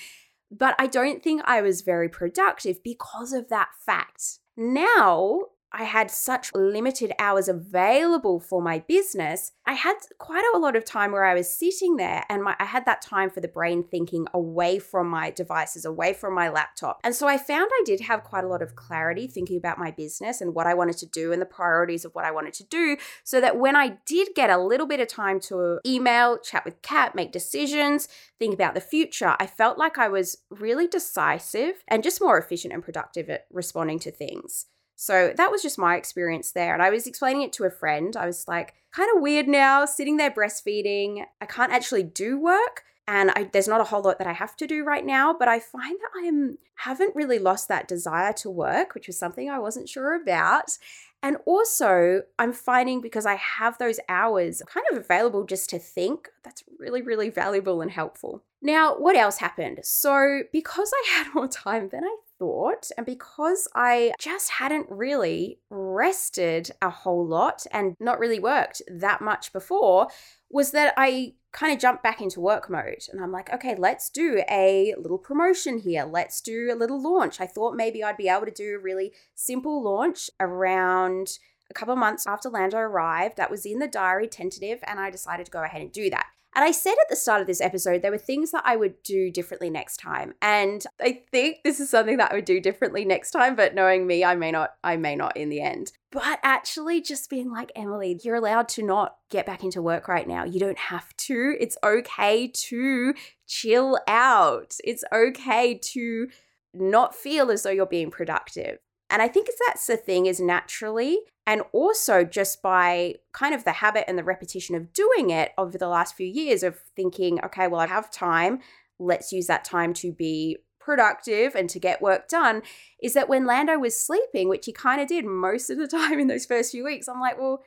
But 0.51 0.75
I 0.79 0.88
don't 0.88 1.24
think 1.24 1.41
I 1.45 1.62
was 1.62 1.81
very 1.81 2.09
productive 2.09 2.83
because 2.83 3.33
of 3.33 3.50
that 3.50 3.69
fact. 3.86 4.39
Now, 4.57 5.41
I 5.72 5.84
had 5.84 6.10
such 6.10 6.52
limited 6.54 7.12
hours 7.20 7.48
available 7.48 8.40
for 8.40 8.62
my 8.62 8.80
business, 8.80 9.52
I 9.66 9.74
had 9.74 9.96
quite 10.18 10.44
a 10.56 10.58
lot 10.58 10.76
of 10.76 10.84
time 10.84 11.12
where 11.12 11.26
I 11.26 11.36
was 11.36 11.54
sitting 11.54 11.98
there 11.98 12.24
and 12.28 12.44
my, 12.44 12.56
I 12.60 12.66
had 12.66 12.86
that 12.86 13.04
time 13.04 13.30
for 13.30 13.40
the 13.40 13.48
brain 13.48 13.84
thinking 13.84 14.26
away 14.34 14.80
from 14.80 15.08
my 15.08 15.30
devices, 15.30 15.86
away 15.86 16.14
from 16.14 16.34
my 16.34 16.50
laptop. 16.50 17.00
And 17.04 17.14
so 17.14 17.28
I 17.28 17.38
found 17.38 17.70
I 17.72 17.84
did 17.86 18.02
have 18.02 18.24
quite 18.24 18.44
a 18.44 18.48
lot 18.48 18.64
of 18.64 18.76
clarity 18.76 19.28
thinking 19.28 19.58
about 19.58 19.78
my 19.78 19.92
business 19.92 20.42
and 20.42 20.56
what 20.56 20.66
I 20.66 20.74
wanted 20.74 20.98
to 20.98 21.06
do 21.06 21.32
and 21.32 21.42
the 21.42 21.46
priorities 21.46 22.04
of 22.04 22.16
what 22.16 22.26
I 22.26 22.32
wanted 22.32 22.54
to 22.56 22.64
do. 22.64 22.98
So 23.24 23.40
that 23.42 23.58
when 23.58 23.76
I 23.76 24.00
did 24.08 24.30
get 24.36 24.50
a 24.50 24.58
little 24.58 24.88
bit 24.88 25.00
of 25.00 25.08
time 25.08 25.40
to 25.42 25.80
email, 25.86 26.40
chat 26.40 26.66
with 26.66 26.82
Kat, 26.82 27.14
make 27.14 27.32
decisions, 27.32 28.08
think 28.40 28.56
about 28.56 28.74
the 28.74 28.82
future, 28.82 29.36
I 29.40 29.46
felt 29.46 29.78
like 29.78 30.00
I 30.00 30.08
was 30.08 30.38
really 30.50 30.88
decisive 30.88 31.84
and 31.88 32.02
just 32.02 32.22
more 32.22 32.40
efficient 32.40 32.74
and 32.74 32.84
productive 32.84 33.30
at 33.30 33.46
responding 33.52 34.00
to 34.00 34.12
things. 34.12 34.66
So 35.01 35.34
that 35.38 35.50
was 35.50 35.62
just 35.62 35.79
my 35.79 35.96
experience 35.96 36.51
there. 36.51 36.74
And 36.74 36.84
I 36.84 36.89
was 36.89 37.08
explaining 37.08 37.44
it 37.44 37.53
to 37.53 37.63
a 37.63 37.72
friend. 37.72 38.18
I 38.18 38.25
was 38.25 38.50
like, 38.50 38.74
kind 38.91 39.10
of 39.15 39.22
weird 39.22 39.48
now, 39.48 39.86
sitting 39.86 40.18
there 40.18 40.29
breastfeeding. 40.29 41.24
I 41.39 41.46
can't 41.46 41.72
actually 41.72 42.03
do 42.03 42.38
work. 42.38 42.84
and 43.08 43.32
I, 43.32 43.46
there's 43.46 43.68
not 43.68 43.79
a 43.79 43.86
whole 43.86 44.03
lot 44.03 44.18
that 44.18 44.27
I 44.27 44.34
have 44.34 44.58
to 44.58 44.68
do 44.68 44.84
right 44.84 45.06
now, 45.06 45.34
but 45.34 45.48
I 45.48 45.60
find 45.60 45.98
that 46.01 46.12
I 46.22 46.25
am 46.27 46.58
haven't 46.75 47.15
really 47.15 47.39
lost 47.39 47.70
that 47.70 47.88
desire 47.88 48.34
to 48.34 48.50
work, 48.50 48.94
which 48.94 49.08
was 49.08 49.18
something 49.18 49.50
I 49.50 49.58
wasn't 49.58 49.88
sure 49.88 50.15
about. 50.22 50.77
And 51.24 51.38
also, 51.46 52.22
I'm 52.38 52.53
finding 52.53 53.00
because 53.00 53.25
I 53.25 53.36
have 53.36 53.77
those 53.77 54.00
hours 54.10 54.62
kind 54.68 54.86
of 54.91 54.98
available 54.98 55.46
just 55.46 55.70
to 55.72 55.79
think, 55.79 56.29
that's 56.44 56.63
really, 56.77 57.01
really 57.01 57.29
valuable 57.29 57.82
and 57.82 57.91
helpful. 57.91 58.44
Now, 58.62 58.96
what 58.98 59.15
else 59.15 59.38
happened? 59.38 59.79
So, 59.84 60.44
because 60.51 60.91
I 60.94 61.03
had 61.13 61.34
more 61.34 61.48
time 61.48 61.89
than 61.89 62.03
I 62.03 62.15
thought, 62.39 62.89
and 62.98 63.05
because 63.05 63.67
I 63.75 64.13
just 64.19 64.50
hadn't 64.51 64.88
really 64.89 65.60
rested 65.69 66.72
a 66.81 66.89
whole 66.89 67.27
lot 67.27 67.67
and 67.72 67.96
not 68.00 68.19
really 68.19 68.39
worked 68.39 68.81
that 68.89 69.22
much 69.22 69.53
before, 69.53 70.08
was 70.50 70.72
that 70.72 70.93
I 70.98 71.34
kind 71.51 71.74
of 71.74 71.79
jumped 71.79 72.03
back 72.03 72.22
into 72.22 72.39
work 72.39 72.69
mode. 72.69 73.03
And 73.12 73.22
I'm 73.22 73.31
like, 73.31 73.51
okay, 73.53 73.75
let's 73.75 74.10
do 74.10 74.43
a 74.50 74.96
little 74.98 75.17
promotion 75.17 75.79
here. 75.79 76.05
Let's 76.05 76.41
do 76.41 76.69
a 76.72 76.75
little 76.75 77.01
launch. 77.01 77.41
I 77.41 77.48
thought 77.48 77.75
maybe 77.75 78.03
I'd 78.03 78.17
be 78.17 78.29
able 78.29 78.46
to 78.46 78.51
do 78.51 78.75
a 78.75 78.79
really 78.79 79.13
simple 79.36 79.84
launch 79.84 80.29
around 80.39 81.39
a 81.69 81.74
couple 81.74 81.96
months 81.96 82.25
after 82.25 82.50
Lando 82.50 82.77
arrived. 82.77 83.38
That 83.38 83.51
was 83.51 83.65
in 83.65 83.79
the 83.79 83.88
diary, 83.88 84.27
tentative, 84.27 84.79
and 84.88 85.00
I 85.00 85.10
decided 85.10 85.46
to 85.48 85.51
go 85.51 85.63
ahead 85.63 85.81
and 85.81 85.91
do 85.91 86.10
that. 86.10 86.27
And 86.56 86.65
I 86.65 86.72
said 86.72 86.94
at 86.94 87.10
the 87.10 87.15
start 87.15 87.41
of 87.41 87.48
this 87.48 87.62
episode, 87.62 88.01
there 88.01 88.12
were 88.12 88.18
things 88.18 88.51
that 88.51 88.63
I 88.65 88.75
would 88.75 89.01
do 89.03 89.32
differently 89.32 89.70
next 89.70 89.98
time. 89.98 90.34
And 90.41 90.84
I 91.00 91.22
think 91.32 91.60
this 91.63 91.79
is 91.79 91.89
something 91.89 92.18
that 92.18 92.32
I 92.32 92.36
would 92.36 92.46
do 92.46 92.60
differently 92.60 93.06
next 93.06 93.32
time, 93.32 93.56
but 93.56 93.75
knowing 93.75 94.08
me, 94.08 94.24
I 94.25 94.36
may 94.36 94.51
not, 94.51 94.72
I 94.84 94.98
may 94.98 95.15
not 95.15 95.38
in 95.38 95.50
the 95.50 95.62
end. 95.62 95.91
But 96.12 96.39
actually, 96.41 97.01
just 97.01 97.29
being 97.29 97.51
like, 97.51 97.72
Emily, 97.75 98.20
you're 98.24 98.36
allowed 98.36 98.68
to 98.70 98.84
not 98.84 99.18
get 99.29 99.46
back 99.46 99.63
into 99.63 99.82
work 99.82 100.08
right 100.08 100.27
now. 100.27 100.44
You 100.44 100.60
don't 100.60 100.77
have 100.77 101.15
to. 101.18 101.56
It's 101.60 101.77
okay 101.84 102.48
to 102.48 103.13
chill 103.48 104.00
out. 104.08 104.75
It's 104.84 105.03
okay 105.13 105.77
to 105.77 106.29
not 106.74 107.15
feel 107.15 107.51
as 107.51 107.63
though 107.63 107.70
you're 107.70 107.86
being 107.86 108.10
productive. 108.10 108.79
And 109.10 109.22
I 109.22 109.28
think 109.28 109.50
that's 109.68 109.88
the 109.88 109.98
thing 109.98 110.25
is 110.28 110.39
naturally 110.39 111.20
and 111.48 111.63
also 111.72 112.24
just 112.24 112.62
by 112.62 113.16
kind 113.34 113.56
of 113.56 113.63
the 113.63 113.72
habit 113.72 114.06
and 114.08 114.18
the 114.18 114.24
repetition 114.24 114.75
of 114.75 114.94
doing 114.94 115.32
it 115.32 115.51
over 115.58 115.78
the 115.78 115.88
last 115.88 116.16
few 116.16 116.28
years 116.28 116.62
of 116.62 116.78
thinking, 116.96 117.44
okay, 117.44 117.68
well, 117.68 117.82
I 117.82 117.88
have 117.88 118.12
time. 118.12 118.60
Let's 119.00 119.32
use 119.32 119.48
that 119.48 119.66
time 119.66 119.94
to 119.96 120.12
be 120.12 120.58
productive 120.80 121.56
and 121.56 121.68
to 121.72 121.80
get 121.80 122.04
work 122.04 122.28
done. 122.28 122.62
Is 123.01 123.16
that 123.16 123.30
when 123.30 123.48
Lando 123.48 123.80
was 123.80 124.00
sleeping, 124.00 124.48
which 124.48 124.68
he 124.68 124.72
kind 124.72 125.01
of 125.01 125.08
did 125.08 125.25
most 125.25 125.72
of 125.72 125.80
the 125.80 125.88
time 125.98 126.20
in 126.20 126.28
those 126.28 126.46
first 126.46 126.72
few 126.72 126.86
weeks, 126.86 127.08
I'm 127.08 127.20
like, 127.20 127.39
well, 127.39 127.63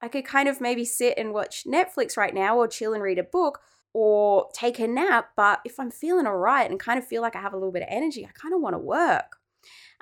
I 0.00 0.08
could 0.08 0.24
kind 0.24 0.48
of 0.48 0.60
maybe 0.60 0.84
sit 0.84 1.14
and 1.16 1.32
watch 1.32 1.64
Netflix 1.66 2.16
right 2.16 2.34
now 2.34 2.56
or 2.56 2.68
chill 2.68 2.94
and 2.94 3.02
read 3.02 3.18
a 3.18 3.24
book 3.24 3.60
or 3.92 4.48
take 4.52 4.78
a 4.78 4.86
nap. 4.86 5.30
But 5.36 5.60
if 5.64 5.80
I'm 5.80 5.90
feeling 5.90 6.26
all 6.26 6.36
right 6.36 6.70
and 6.70 6.78
kind 6.78 6.98
of 6.98 7.06
feel 7.06 7.22
like 7.22 7.34
I 7.34 7.40
have 7.40 7.52
a 7.52 7.56
little 7.56 7.72
bit 7.72 7.82
of 7.82 7.88
energy, 7.90 8.24
I 8.24 8.30
kind 8.32 8.54
of 8.54 8.60
want 8.60 8.74
to 8.74 8.78
work. 8.78 9.38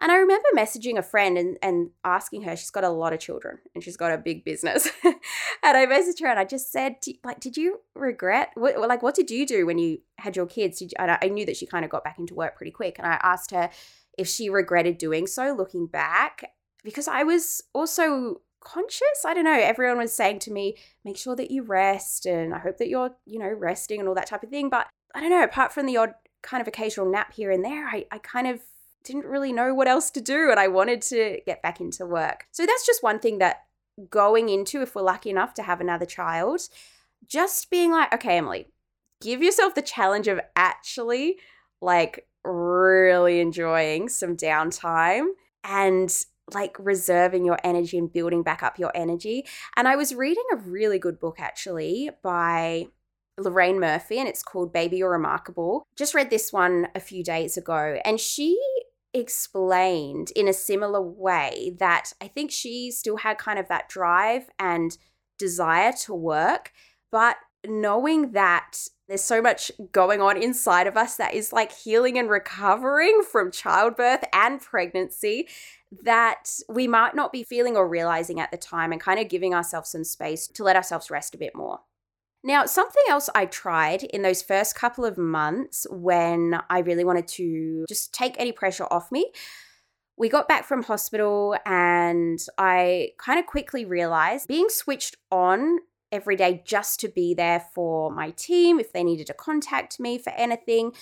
And 0.01 0.11
I 0.11 0.17
remember 0.17 0.49
messaging 0.57 0.99
a 0.99 1.03
friend 1.03 1.39
and, 1.39 1.59
and 1.63 1.91
asking 2.05 2.43
her, 2.43 2.57
she's 2.57 2.71
got 2.71 2.85
a 2.85 2.89
lot 2.89 3.13
of 3.13 3.21
children 3.21 3.59
and 3.75 3.85
she's 3.85 3.97
got 3.97 4.13
a 4.13 4.19
big 4.19 4.45
business. 4.45 4.89
and 5.05 5.17
I 5.63 5.87
messaged 5.87 6.21
her 6.21 6.27
and 6.27 6.41
I 6.41 6.45
just 6.45 6.73
said, 6.73 6.97
like, 7.23 7.41
did 7.41 7.57
you 7.57 7.81
regret, 7.95 8.51
what, 8.55 8.79
like, 8.81 9.03
what 9.03 9.15
did 9.15 9.31
you 9.31 9.47
do 9.47 9.67
when 9.67 9.79
you 9.79 9.99
had 10.19 10.35
your 10.35 10.47
kids? 10.47 10.79
Did 10.79 10.93
you, 10.93 10.97
I 10.99 11.29
knew 11.29 11.47
that 11.47 11.57
she 11.57 11.67
kind 11.67 11.85
of 11.85 11.91
got 11.91 12.05
back 12.05 12.19
into 12.19 12.35
work 12.35 12.57
pretty 12.57 12.73
quick. 12.73 12.99
And 12.99 13.07
I 13.07 13.21
asked 13.23 13.53
her 13.53 13.71
if 14.19 14.29
she 14.29 14.51
regretted 14.51 14.99
doing 14.99 15.27
so 15.27 15.55
looking 15.57 15.87
back, 15.87 16.53
because 16.85 17.07
I 17.07 17.23
was 17.23 17.63
also 17.73 18.41
conscious. 18.61 19.25
I 19.27 19.35
don't 19.35 19.45
know. 19.45 19.59
Everyone 19.59 19.99
was 19.99 20.13
saying 20.13 20.41
to 20.41 20.53
me, 20.53 20.77
make 21.05 21.17
sure 21.17 21.37
that 21.37 21.51
you 21.51 21.63
rest 21.63 22.27
and 22.27 22.55
I 22.55 22.59
hope 22.59 22.79
that 22.79 22.89
you're, 22.89 23.11
you 23.27 23.39
know, 23.39 23.49
resting 23.49 24.01
and 24.01 24.09
all 24.09 24.15
that 24.15 24.27
type 24.27 24.43
of 24.43 24.51
thing. 24.51 24.69
But 24.69 24.89
I 25.15 25.21
don't 25.21 25.31
know, 25.31 25.45
apart 25.45 25.73
from 25.73 25.87
the 25.87 25.97
odd 25.97 26.15
kind 26.43 26.61
of 26.61 26.69
occasional 26.69 27.11
nap 27.11 27.33
here 27.33 27.51
and 27.51 27.65
there, 27.65 27.87
I, 27.87 28.07
I 28.11 28.19
kind 28.19 28.47
of 28.47 28.61
didn't 29.05 29.27
really 29.27 29.53
know 29.53 29.75
what 29.75 29.89
else 29.89 30.11
to 30.13 30.21
do 30.21 30.51
and 30.51 30.59
I 30.59 30.69
wanted 30.69 31.03
to 31.03 31.41
get 31.47 31.63
back 31.63 31.81
into 31.81 32.07
work. 32.07 32.47
So 32.53 32.67
that's 32.67 32.87
just 32.87 33.03
one 33.03 33.19
thing 33.19 33.39
that 33.39 33.65
going 34.11 34.49
into, 34.49 34.83
if 34.83 34.95
we're 34.95 35.03
lucky 35.03 35.31
enough 35.31 35.55
to 35.55 35.63
have 35.63 35.81
another 35.81 36.07
child, 36.07 36.63
just 37.27 37.71
being 37.71 37.93
like, 37.93 38.13
okay, 38.15 38.39
Emily, 38.39 38.67
give 39.21 39.43
yourself 39.43 39.75
the 39.75 39.83
challenge 39.83 40.29
of 40.29 40.41
actually 40.57 41.37
like 41.81 42.27
really 42.45 43.41
enjoying 43.41 44.09
some 44.09 44.37
downtime 44.37 45.27
and 45.65 46.25
like 46.55 46.77
reserving 46.79 47.45
your 47.45 47.59
energy 47.63 47.99
and 47.99 48.13
building 48.13 48.43
back 48.43 48.63
up 48.63 48.79
your 48.79 48.93
energy. 48.95 49.47
And 49.77 49.87
I 49.87 49.97
was 49.97 50.15
reading 50.15 50.45
a 50.53 50.57
really 50.57 50.99
good 50.99 51.21
book 51.21 51.37
actually 51.39 52.11
by 52.23 52.87
Lorraine 53.39 53.81
Murphy, 53.81 54.19
and 54.19 54.29
it's 54.29 54.43
called 54.43 54.73
Baby 54.73 54.99
You're 54.99 55.13
Remarkable. 55.13 55.85
Just 55.97 56.15
read 56.15 56.31
this 56.31 56.53
one 56.53 56.89
a 56.95 57.01
few 57.01 57.25
days 57.25 57.57
ago, 57.57 57.99
and 58.05 58.21
she 58.21 58.61
explained 59.14 60.33
in 60.35 60.49
a 60.49 60.52
similar 60.52 61.02
way 61.02 61.75
that 61.78 62.12
I 62.21 62.28
think 62.28 62.50
she 62.50 62.90
still 62.90 63.19
had 63.19 63.38
kind 63.38 63.59
of 63.59 63.69
that 63.69 63.88
drive 63.88 64.50
and 64.59 64.97
desire 65.38 65.92
to 66.04 66.14
work, 66.14 66.73
but 67.11 67.37
knowing 67.66 68.33
that 68.33 68.88
there's 69.09 69.23
so 69.23 69.42
much 69.42 69.71
going 69.92 70.21
on 70.21 70.40
inside 70.40 70.87
of 70.87 70.97
us 70.97 71.16
that 71.16 71.35
is 71.35 71.52
like 71.52 71.71
healing 71.73 72.19
and 72.19 72.31
recovering 72.31 73.23
from 73.31 73.50
childbirth 73.50 74.25
and 74.33 74.61
pregnancy 74.61 75.49
that 76.02 76.50
we 76.69 76.88
might 76.88 77.14
not 77.14 77.33
be 77.33 77.42
feeling 77.42 77.76
or 77.76 77.87
realizing 77.87 78.40
at 78.40 78.50
the 78.50 78.57
time 78.57 78.92
and 78.92 79.00
kind 79.00 79.21
of 79.21 79.28
giving 79.28 79.54
ourselves 79.54 79.90
some 79.90 80.04
space 80.04 80.47
to 80.49 80.64
let 80.64 80.76
ourselves 80.76 81.11
rest 81.11 81.35
a 81.35 81.38
bit 81.38 81.54
more. 81.54 81.81
Now, 82.45 82.67
something 82.67 83.03
else 83.09 83.31
I 83.35 83.47
tried 83.47 84.03
in 84.03 84.23
those 84.23 84.43
first 84.43 84.75
couple 84.75 85.05
of 85.05 85.17
months 85.17 85.87
when 85.91 86.61
I 86.69 86.81
really 86.81 87.05
wanted 87.05 87.29
to 87.29 87.85
just 87.89 88.13
take 88.13 88.35
any 88.39 88.51
pressure 88.53 88.87
off 88.91 89.13
me. 89.13 89.31
We 90.17 90.29
got 90.29 90.49
back 90.49 90.65
from 90.65 90.83
hospital, 90.83 91.57
and 91.65 92.39
I 92.59 93.11
kind 93.19 93.39
of 93.39 93.47
quickly 93.47 93.85
realized 93.85 94.49
being 94.49 94.69
switched 94.69 95.17
on 95.31 95.79
every 96.11 96.37
day 96.37 96.63
just 96.67 97.01
to 97.01 97.09
be 97.09 97.33
there 97.33 97.65
for 97.75 98.11
my 98.11 98.31
team 98.31 98.79
if 98.79 98.93
they 98.93 99.03
needed 99.03 99.27
to 99.29 99.35
contact 99.35 99.99
me 99.99 100.19
for 100.19 100.31
anything 100.31 100.93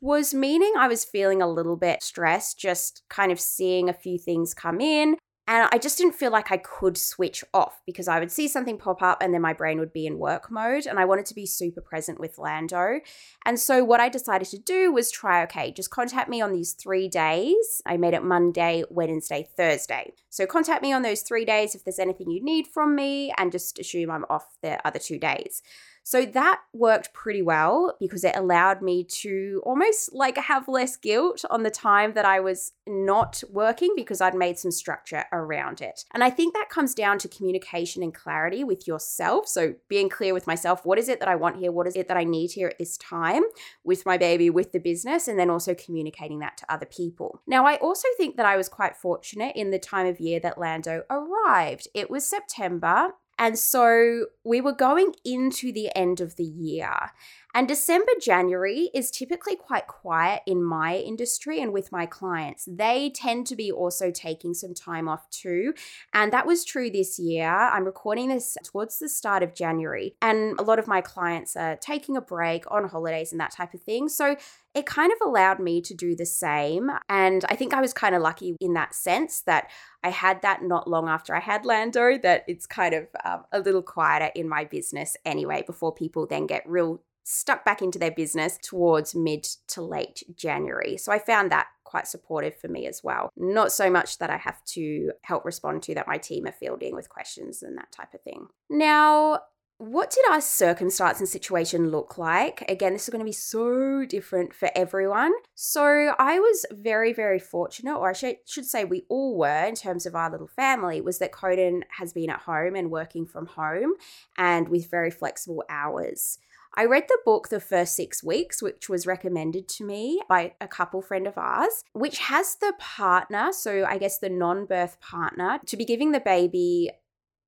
was 0.00 0.32
meaning 0.32 0.72
I 0.78 0.88
was 0.88 1.04
feeling 1.04 1.42
a 1.42 1.50
little 1.50 1.76
bit 1.76 2.02
stressed, 2.02 2.58
just 2.58 3.02
kind 3.10 3.30
of 3.30 3.40
seeing 3.40 3.88
a 3.88 3.94
few 3.94 4.18
things 4.18 4.54
come 4.54 4.80
in 4.80 5.16
and 5.46 5.68
I 5.70 5.76
just 5.76 5.98
didn't 5.98 6.14
feel 6.14 6.30
like 6.30 6.50
I 6.50 6.56
could 6.56 6.96
switch 6.96 7.44
off 7.52 7.82
because 7.84 8.08
I 8.08 8.18
would 8.18 8.32
see 8.32 8.48
something 8.48 8.78
pop 8.78 9.02
up 9.02 9.18
and 9.20 9.34
then 9.34 9.42
my 9.42 9.52
brain 9.52 9.78
would 9.78 9.92
be 9.92 10.06
in 10.06 10.18
work 10.18 10.50
mode. 10.50 10.86
And 10.86 10.98
I 10.98 11.04
wanted 11.04 11.26
to 11.26 11.34
be 11.34 11.44
super 11.44 11.82
present 11.82 12.18
with 12.18 12.38
Lando. 12.38 13.00
And 13.44 13.60
so 13.60 13.84
what 13.84 14.00
I 14.00 14.08
decided 14.08 14.48
to 14.48 14.58
do 14.58 14.90
was 14.90 15.10
try, 15.10 15.42
okay, 15.42 15.70
just 15.70 15.90
contact 15.90 16.30
me 16.30 16.40
on 16.40 16.52
these 16.52 16.72
three 16.72 17.08
days. 17.08 17.82
I 17.84 17.98
made 17.98 18.14
it 18.14 18.24
Monday, 18.24 18.84
Wednesday, 18.88 19.46
Thursday. 19.54 20.14
So 20.30 20.46
contact 20.46 20.82
me 20.82 20.94
on 20.94 21.02
those 21.02 21.20
three 21.20 21.44
days 21.44 21.74
if 21.74 21.84
there's 21.84 21.98
anything 21.98 22.30
you 22.30 22.42
need 22.42 22.66
from 22.66 22.94
me 22.94 23.30
and 23.36 23.52
just 23.52 23.78
assume 23.78 24.10
I'm 24.10 24.24
off 24.30 24.56
the 24.62 24.84
other 24.86 24.98
two 24.98 25.18
days. 25.18 25.62
So 26.04 26.26
that 26.26 26.60
worked 26.72 27.12
pretty 27.14 27.42
well 27.42 27.96
because 27.98 28.24
it 28.24 28.36
allowed 28.36 28.82
me 28.82 29.04
to 29.04 29.62
almost 29.64 30.12
like 30.12 30.36
have 30.36 30.68
less 30.68 30.96
guilt 30.96 31.44
on 31.50 31.62
the 31.62 31.70
time 31.70 32.12
that 32.12 32.26
I 32.26 32.40
was 32.40 32.72
not 32.86 33.42
working 33.50 33.94
because 33.96 34.20
I'd 34.20 34.34
made 34.34 34.58
some 34.58 34.70
structure 34.70 35.24
around 35.32 35.80
it. 35.80 36.04
And 36.12 36.22
I 36.22 36.28
think 36.28 36.52
that 36.54 36.68
comes 36.68 36.94
down 36.94 37.18
to 37.18 37.28
communication 37.28 38.02
and 38.02 38.14
clarity 38.14 38.64
with 38.64 38.86
yourself. 38.86 39.48
So 39.48 39.74
being 39.88 40.10
clear 40.10 40.34
with 40.34 40.46
myself, 40.46 40.84
what 40.84 40.98
is 40.98 41.08
it 41.08 41.20
that 41.20 41.28
I 41.28 41.36
want 41.36 41.56
here? 41.56 41.72
What 41.72 41.86
is 41.86 41.96
it 41.96 42.06
that 42.08 42.18
I 42.18 42.24
need 42.24 42.52
here 42.52 42.68
at 42.68 42.78
this 42.78 42.98
time 42.98 43.42
with 43.82 44.04
my 44.04 44.18
baby, 44.18 44.50
with 44.50 44.72
the 44.72 44.80
business, 44.80 45.26
and 45.26 45.38
then 45.38 45.48
also 45.48 45.74
communicating 45.74 46.40
that 46.40 46.58
to 46.58 46.72
other 46.72 46.86
people. 46.86 47.40
Now, 47.46 47.66
I 47.66 47.76
also 47.76 48.08
think 48.18 48.36
that 48.36 48.46
I 48.46 48.56
was 48.56 48.68
quite 48.68 48.96
fortunate 48.96 49.56
in 49.56 49.70
the 49.70 49.78
time 49.78 50.06
of 50.06 50.20
year 50.20 50.38
that 50.40 50.58
Lando 50.58 51.02
arrived. 51.08 51.88
It 51.94 52.10
was 52.10 52.26
September 52.26 53.14
and 53.38 53.58
so 53.58 54.26
we 54.44 54.60
were 54.60 54.72
going 54.72 55.14
into 55.24 55.72
the 55.72 55.94
end 55.96 56.20
of 56.20 56.36
the 56.36 56.44
year. 56.44 57.12
And 57.56 57.68
December, 57.68 58.10
January 58.20 58.90
is 58.92 59.12
typically 59.12 59.54
quite 59.54 59.86
quiet 59.86 60.42
in 60.44 60.64
my 60.64 60.96
industry 60.96 61.60
and 61.60 61.72
with 61.72 61.92
my 61.92 62.04
clients. 62.04 62.68
They 62.68 63.10
tend 63.10 63.46
to 63.46 63.56
be 63.56 63.70
also 63.70 64.10
taking 64.10 64.54
some 64.54 64.74
time 64.74 65.08
off 65.08 65.30
too. 65.30 65.72
And 66.12 66.32
that 66.32 66.46
was 66.46 66.64
true 66.64 66.90
this 66.90 67.16
year. 67.16 67.48
I'm 67.48 67.84
recording 67.84 68.28
this 68.28 68.56
towards 68.64 68.98
the 68.98 69.08
start 69.08 69.44
of 69.44 69.54
January. 69.54 70.16
And 70.20 70.58
a 70.58 70.64
lot 70.64 70.80
of 70.80 70.88
my 70.88 71.00
clients 71.00 71.54
are 71.54 71.76
taking 71.76 72.16
a 72.16 72.20
break 72.20 72.64
on 72.72 72.88
holidays 72.88 73.30
and 73.30 73.40
that 73.40 73.52
type 73.52 73.72
of 73.72 73.82
thing. 73.82 74.08
So 74.08 74.34
it 74.74 74.86
kind 74.86 75.12
of 75.12 75.18
allowed 75.26 75.60
me 75.60 75.80
to 75.82 75.94
do 75.94 76.16
the 76.16 76.26
same. 76.26 76.90
And 77.08 77.44
I 77.48 77.56
think 77.56 77.72
I 77.72 77.80
was 77.80 77.92
kind 77.92 78.14
of 78.14 78.22
lucky 78.22 78.56
in 78.60 78.74
that 78.74 78.94
sense 78.94 79.42
that 79.42 79.70
I 80.02 80.10
had 80.10 80.42
that 80.42 80.62
not 80.62 80.88
long 80.88 81.08
after 81.08 81.34
I 81.34 81.40
had 81.40 81.64
Lando, 81.64 82.18
that 82.18 82.44
it's 82.48 82.66
kind 82.66 82.94
of 82.94 83.06
um, 83.24 83.44
a 83.52 83.60
little 83.60 83.82
quieter 83.82 84.30
in 84.34 84.48
my 84.48 84.64
business 84.64 85.16
anyway, 85.24 85.62
before 85.66 85.94
people 85.94 86.26
then 86.26 86.46
get 86.46 86.68
real 86.68 87.00
stuck 87.24 87.64
back 87.64 87.80
into 87.80 87.98
their 87.98 88.10
business 88.10 88.58
towards 88.62 89.14
mid 89.14 89.44
to 89.68 89.80
late 89.80 90.22
January. 90.36 90.96
So 90.96 91.10
I 91.10 91.18
found 91.18 91.50
that 91.52 91.68
quite 91.84 92.06
supportive 92.06 92.56
for 92.56 92.68
me 92.68 92.86
as 92.86 93.02
well. 93.02 93.30
Not 93.36 93.72
so 93.72 93.88
much 93.88 94.18
that 94.18 94.28
I 94.28 94.36
have 94.36 94.62
to 94.66 95.12
help 95.22 95.44
respond 95.44 95.82
to 95.84 95.94
that 95.94 96.08
my 96.08 96.18
team 96.18 96.46
are 96.46 96.52
fielding 96.52 96.94
with 96.94 97.08
questions 97.08 97.62
and 97.62 97.78
that 97.78 97.92
type 97.92 98.12
of 98.12 98.20
thing. 98.22 98.48
Now, 98.68 99.40
what 99.84 100.10
did 100.10 100.24
our 100.30 100.40
circumstance 100.40 101.20
and 101.20 101.28
situation 101.28 101.90
look 101.90 102.16
like? 102.18 102.64
Again, 102.68 102.92
this 102.92 103.04
is 103.04 103.10
going 103.10 103.20
to 103.20 103.24
be 103.24 103.32
so 103.32 104.04
different 104.04 104.54
for 104.54 104.70
everyone. 104.74 105.32
So, 105.54 106.14
I 106.18 106.38
was 106.38 106.64
very, 106.72 107.12
very 107.12 107.38
fortunate, 107.38 107.96
or 107.96 108.10
I 108.10 108.12
should, 108.12 108.38
say, 108.46 108.84
we 108.84 109.04
all 109.08 109.36
were 109.36 109.64
in 109.64 109.74
terms 109.74 110.06
of 110.06 110.14
our 110.14 110.30
little 110.30 110.48
family, 110.48 111.00
was 111.00 111.18
that 111.18 111.32
Coden 111.32 111.82
has 111.98 112.12
been 112.12 112.30
at 112.30 112.40
home 112.40 112.74
and 112.74 112.90
working 112.90 113.26
from 113.26 113.46
home 113.46 113.94
and 114.36 114.68
with 114.68 114.90
very 114.90 115.10
flexible 115.10 115.64
hours. 115.68 116.38
I 116.76 116.86
read 116.86 117.04
the 117.06 117.18
book 117.24 117.50
The 117.50 117.60
First 117.60 117.94
Six 117.94 118.24
Weeks, 118.24 118.60
which 118.60 118.88
was 118.88 119.06
recommended 119.06 119.68
to 119.68 119.84
me 119.84 120.20
by 120.28 120.54
a 120.60 120.66
couple 120.66 121.02
friend 121.02 121.26
of 121.26 121.38
ours, 121.38 121.84
which 121.92 122.18
has 122.18 122.56
the 122.56 122.72
partner, 122.78 123.52
so 123.52 123.84
I 123.84 123.98
guess 123.98 124.18
the 124.18 124.28
non 124.28 124.66
birth 124.66 125.00
partner, 125.00 125.60
to 125.66 125.76
be 125.76 125.84
giving 125.84 126.10
the 126.10 126.20
baby 126.20 126.90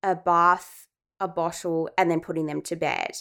a 0.02 0.14
bath, 0.14 0.85
a 1.20 1.28
bottle, 1.28 1.88
and 1.96 2.10
then 2.10 2.20
putting 2.20 2.46
them 2.46 2.62
to 2.62 2.76
bed. 2.76 3.16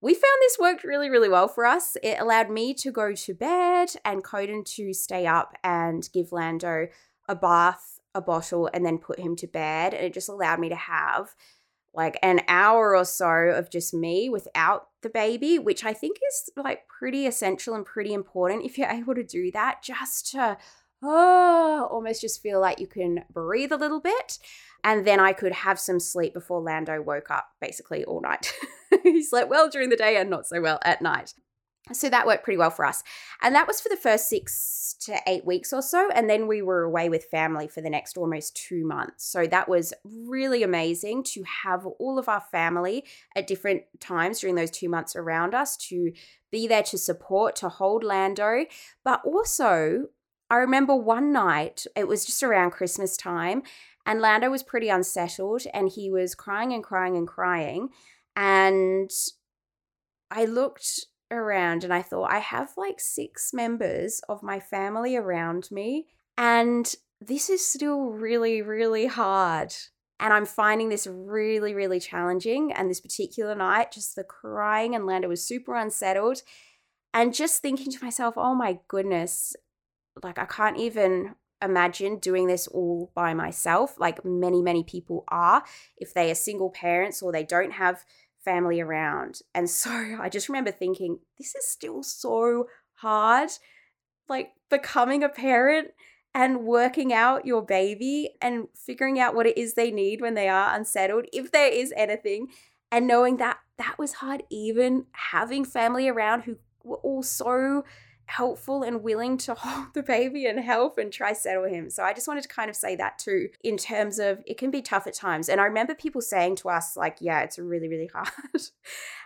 We 0.00 0.14
found 0.14 0.38
this 0.40 0.58
worked 0.60 0.84
really, 0.84 1.10
really 1.10 1.28
well 1.28 1.48
for 1.48 1.66
us. 1.66 1.96
It 2.02 2.20
allowed 2.20 2.50
me 2.50 2.72
to 2.74 2.92
go 2.92 3.14
to 3.14 3.34
bed 3.34 3.90
and 4.04 4.22
Coden 4.22 4.64
to 4.76 4.92
stay 4.92 5.26
up 5.26 5.54
and 5.64 6.08
give 6.12 6.30
Lando 6.30 6.86
a 7.28 7.34
bath, 7.34 7.98
a 8.14 8.20
bottle, 8.20 8.70
and 8.72 8.86
then 8.86 8.98
put 8.98 9.18
him 9.18 9.34
to 9.36 9.48
bed. 9.48 9.94
And 9.94 10.04
it 10.04 10.14
just 10.14 10.28
allowed 10.28 10.60
me 10.60 10.68
to 10.68 10.76
have 10.76 11.34
like 11.94 12.16
an 12.22 12.42
hour 12.46 12.94
or 12.94 13.04
so 13.04 13.26
of 13.26 13.70
just 13.70 13.92
me 13.92 14.28
without 14.28 14.88
the 15.02 15.10
baby, 15.10 15.58
which 15.58 15.84
I 15.84 15.92
think 15.92 16.18
is 16.30 16.50
like 16.56 16.86
pretty 16.86 17.26
essential 17.26 17.74
and 17.74 17.84
pretty 17.84 18.12
important 18.12 18.64
if 18.64 18.78
you're 18.78 18.88
able 18.88 19.16
to 19.16 19.24
do 19.24 19.50
that, 19.50 19.82
just 19.82 20.30
to 20.30 20.58
oh, 21.02 21.88
almost 21.90 22.20
just 22.20 22.42
feel 22.42 22.60
like 22.60 22.80
you 22.80 22.86
can 22.86 23.24
breathe 23.32 23.72
a 23.72 23.76
little 23.76 24.00
bit. 24.00 24.38
And 24.84 25.06
then 25.06 25.20
I 25.20 25.32
could 25.32 25.52
have 25.52 25.78
some 25.78 26.00
sleep 26.00 26.32
before 26.32 26.60
Lando 26.60 27.02
woke 27.02 27.30
up 27.30 27.48
basically 27.60 28.04
all 28.04 28.20
night. 28.20 28.52
he 29.02 29.22
slept 29.22 29.50
well 29.50 29.68
during 29.68 29.90
the 29.90 29.96
day 29.96 30.16
and 30.16 30.30
not 30.30 30.46
so 30.46 30.60
well 30.60 30.78
at 30.82 31.02
night. 31.02 31.34
So 31.92 32.08
that 32.10 32.26
worked 32.26 32.44
pretty 32.44 32.58
well 32.58 32.70
for 32.70 32.84
us. 32.84 33.02
And 33.42 33.54
that 33.54 33.66
was 33.66 33.80
for 33.80 33.88
the 33.88 33.96
first 33.96 34.28
six 34.28 34.94
to 35.00 35.18
eight 35.26 35.44
weeks 35.44 35.72
or 35.72 35.82
so. 35.82 36.10
And 36.14 36.28
then 36.28 36.46
we 36.46 36.60
were 36.60 36.82
away 36.82 37.08
with 37.08 37.24
family 37.30 37.68
for 37.68 37.80
the 37.80 37.90
next 37.90 38.16
almost 38.16 38.56
two 38.56 38.86
months. 38.86 39.24
So 39.24 39.46
that 39.46 39.68
was 39.68 39.94
really 40.04 40.62
amazing 40.62 41.22
to 41.24 41.44
have 41.64 41.86
all 41.86 42.18
of 42.18 42.28
our 42.28 42.40
family 42.40 43.04
at 43.36 43.46
different 43.46 43.82
times 44.00 44.40
during 44.40 44.56
those 44.56 44.70
two 44.70 44.88
months 44.88 45.16
around 45.16 45.54
us 45.54 45.76
to 45.88 46.12
be 46.50 46.66
there 46.66 46.82
to 46.84 46.98
support, 46.98 47.56
to 47.56 47.68
hold 47.68 48.04
Lando. 48.04 48.66
But 49.04 49.22
also, 49.24 50.08
I 50.50 50.56
remember 50.56 50.94
one 50.94 51.32
night, 51.32 51.86
it 51.94 52.08
was 52.08 52.24
just 52.24 52.42
around 52.42 52.70
Christmas 52.70 53.16
time, 53.16 53.62
and 54.08 54.22
Lando 54.22 54.50
was 54.50 54.62
pretty 54.62 54.88
unsettled 54.88 55.64
and 55.74 55.90
he 55.90 56.10
was 56.10 56.34
crying 56.34 56.72
and 56.72 56.82
crying 56.82 57.14
and 57.14 57.28
crying. 57.28 57.90
And 58.34 59.10
I 60.30 60.46
looked 60.46 61.04
around 61.30 61.84
and 61.84 61.92
I 61.92 62.00
thought, 62.00 62.32
I 62.32 62.38
have 62.38 62.72
like 62.78 63.00
six 63.00 63.52
members 63.52 64.22
of 64.26 64.42
my 64.42 64.60
family 64.60 65.14
around 65.14 65.68
me, 65.70 66.06
and 66.38 66.92
this 67.20 67.50
is 67.50 67.66
still 67.66 68.06
really, 68.06 68.62
really 68.62 69.06
hard. 69.06 69.74
And 70.18 70.32
I'm 70.32 70.46
finding 70.46 70.88
this 70.88 71.06
really, 71.06 71.74
really 71.74 72.00
challenging. 72.00 72.72
And 72.72 72.90
this 72.90 73.00
particular 73.00 73.54
night, 73.54 73.92
just 73.92 74.16
the 74.16 74.24
crying, 74.24 74.94
and 74.94 75.04
Lando 75.04 75.28
was 75.28 75.46
super 75.46 75.76
unsettled. 75.76 76.42
And 77.12 77.34
just 77.34 77.60
thinking 77.60 77.92
to 77.92 78.04
myself, 78.04 78.34
oh 78.36 78.54
my 78.54 78.78
goodness, 78.88 79.54
like 80.22 80.38
I 80.38 80.46
can't 80.46 80.78
even 80.78 81.34
imagine 81.62 82.18
doing 82.18 82.46
this 82.46 82.66
all 82.68 83.10
by 83.14 83.34
myself, 83.34 83.98
like 83.98 84.24
many, 84.24 84.62
many 84.62 84.84
people 84.84 85.24
are, 85.28 85.64
if 85.96 86.14
they 86.14 86.30
are 86.30 86.34
single 86.34 86.70
parents 86.70 87.22
or 87.22 87.32
they 87.32 87.44
don't 87.44 87.72
have 87.72 88.04
family 88.44 88.80
around. 88.80 89.40
And 89.54 89.68
so 89.82 89.90
I 90.20 90.28
just 90.28 90.48
remember 90.48 90.70
thinking, 90.70 91.18
this 91.38 91.54
is 91.54 91.66
still 91.66 92.02
so 92.02 92.66
hard. 92.94 93.50
Like 94.28 94.52
becoming 94.70 95.22
a 95.22 95.28
parent 95.28 95.88
and 96.34 96.64
working 96.64 97.12
out 97.12 97.46
your 97.46 97.62
baby 97.62 98.30
and 98.40 98.68
figuring 98.74 99.18
out 99.18 99.34
what 99.34 99.46
it 99.46 99.56
is 99.56 99.74
they 99.74 99.90
need 99.90 100.20
when 100.20 100.34
they 100.34 100.48
are 100.48 100.74
unsettled, 100.74 101.24
if 101.32 101.50
there 101.50 101.72
is 101.72 101.92
anything, 101.96 102.48
and 102.92 103.06
knowing 103.06 103.38
that 103.38 103.58
that 103.78 103.98
was 103.98 104.14
hard, 104.14 104.42
even 104.50 105.06
having 105.12 105.64
family 105.64 106.08
around 106.08 106.42
who 106.42 106.56
were 106.84 106.96
all 106.98 107.22
so 107.22 107.84
helpful 108.28 108.82
and 108.82 109.02
willing 109.02 109.38
to 109.38 109.54
hold 109.58 109.94
the 109.94 110.02
baby 110.02 110.46
and 110.46 110.60
help 110.60 110.98
and 110.98 111.12
try 111.12 111.32
settle 111.32 111.64
him. 111.64 111.90
So 111.90 112.02
I 112.02 112.12
just 112.12 112.28
wanted 112.28 112.42
to 112.42 112.48
kind 112.48 112.70
of 112.70 112.76
say 112.76 112.94
that 112.96 113.18
too 113.18 113.48
in 113.64 113.76
terms 113.76 114.18
of 114.18 114.42
it 114.46 114.58
can 114.58 114.70
be 114.70 114.82
tough 114.82 115.06
at 115.06 115.14
times. 115.14 115.48
And 115.48 115.60
I 115.60 115.64
remember 115.64 115.94
people 115.94 116.20
saying 116.20 116.56
to 116.56 116.68
us 116.68 116.96
like, 116.96 117.18
yeah, 117.20 117.40
it's 117.40 117.58
really 117.58 117.88
really 117.88 118.10
hard. 118.14 118.28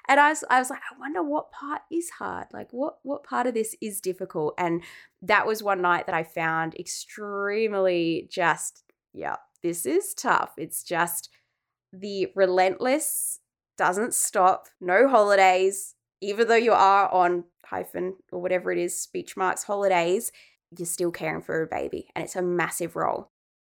and 0.09 0.21
I 0.21 0.31
was 0.31 0.45
I 0.49 0.59
was 0.59 0.71
like, 0.71 0.81
I 0.81 0.99
wonder 0.99 1.23
what 1.23 1.51
part 1.51 1.83
is 1.91 2.11
hard? 2.11 2.47
Like 2.53 2.73
what 2.73 2.99
what 3.03 3.25
part 3.25 3.47
of 3.47 3.55
this 3.55 3.75
is 3.81 4.01
difficult? 4.01 4.55
And 4.57 4.83
that 5.21 5.47
was 5.47 5.63
one 5.63 5.83
night 5.83 6.07
that 6.07 6.15
I 6.15 6.23
found 6.23 6.75
extremely 6.75 8.29
just 8.31 8.85
yeah, 9.13 9.37
this 9.63 9.85
is 9.85 10.15
tough. 10.15 10.53
It's 10.57 10.83
just 10.83 11.29
the 11.93 12.29
relentless 12.35 13.41
doesn't 13.77 14.15
stop, 14.15 14.69
no 14.81 15.09
holidays, 15.09 15.95
even 16.21 16.49
though 16.49 16.55
you 16.55 16.73
are 16.73 17.13
on 17.13 17.45
hyphen 17.73 18.15
or 18.31 18.41
whatever 18.41 18.71
it 18.71 18.79
is, 18.79 18.99
speech 18.99 19.37
marks, 19.37 19.65
holidays, 19.65 20.31
you're 20.77 20.87
still 20.87 21.11
caring 21.11 21.43
for 21.43 21.63
a 21.63 21.67
baby. 21.67 22.09
And 22.15 22.25
it's 22.25 22.37
a 22.37 22.43
massive 22.43 22.95
role. 22.95 23.32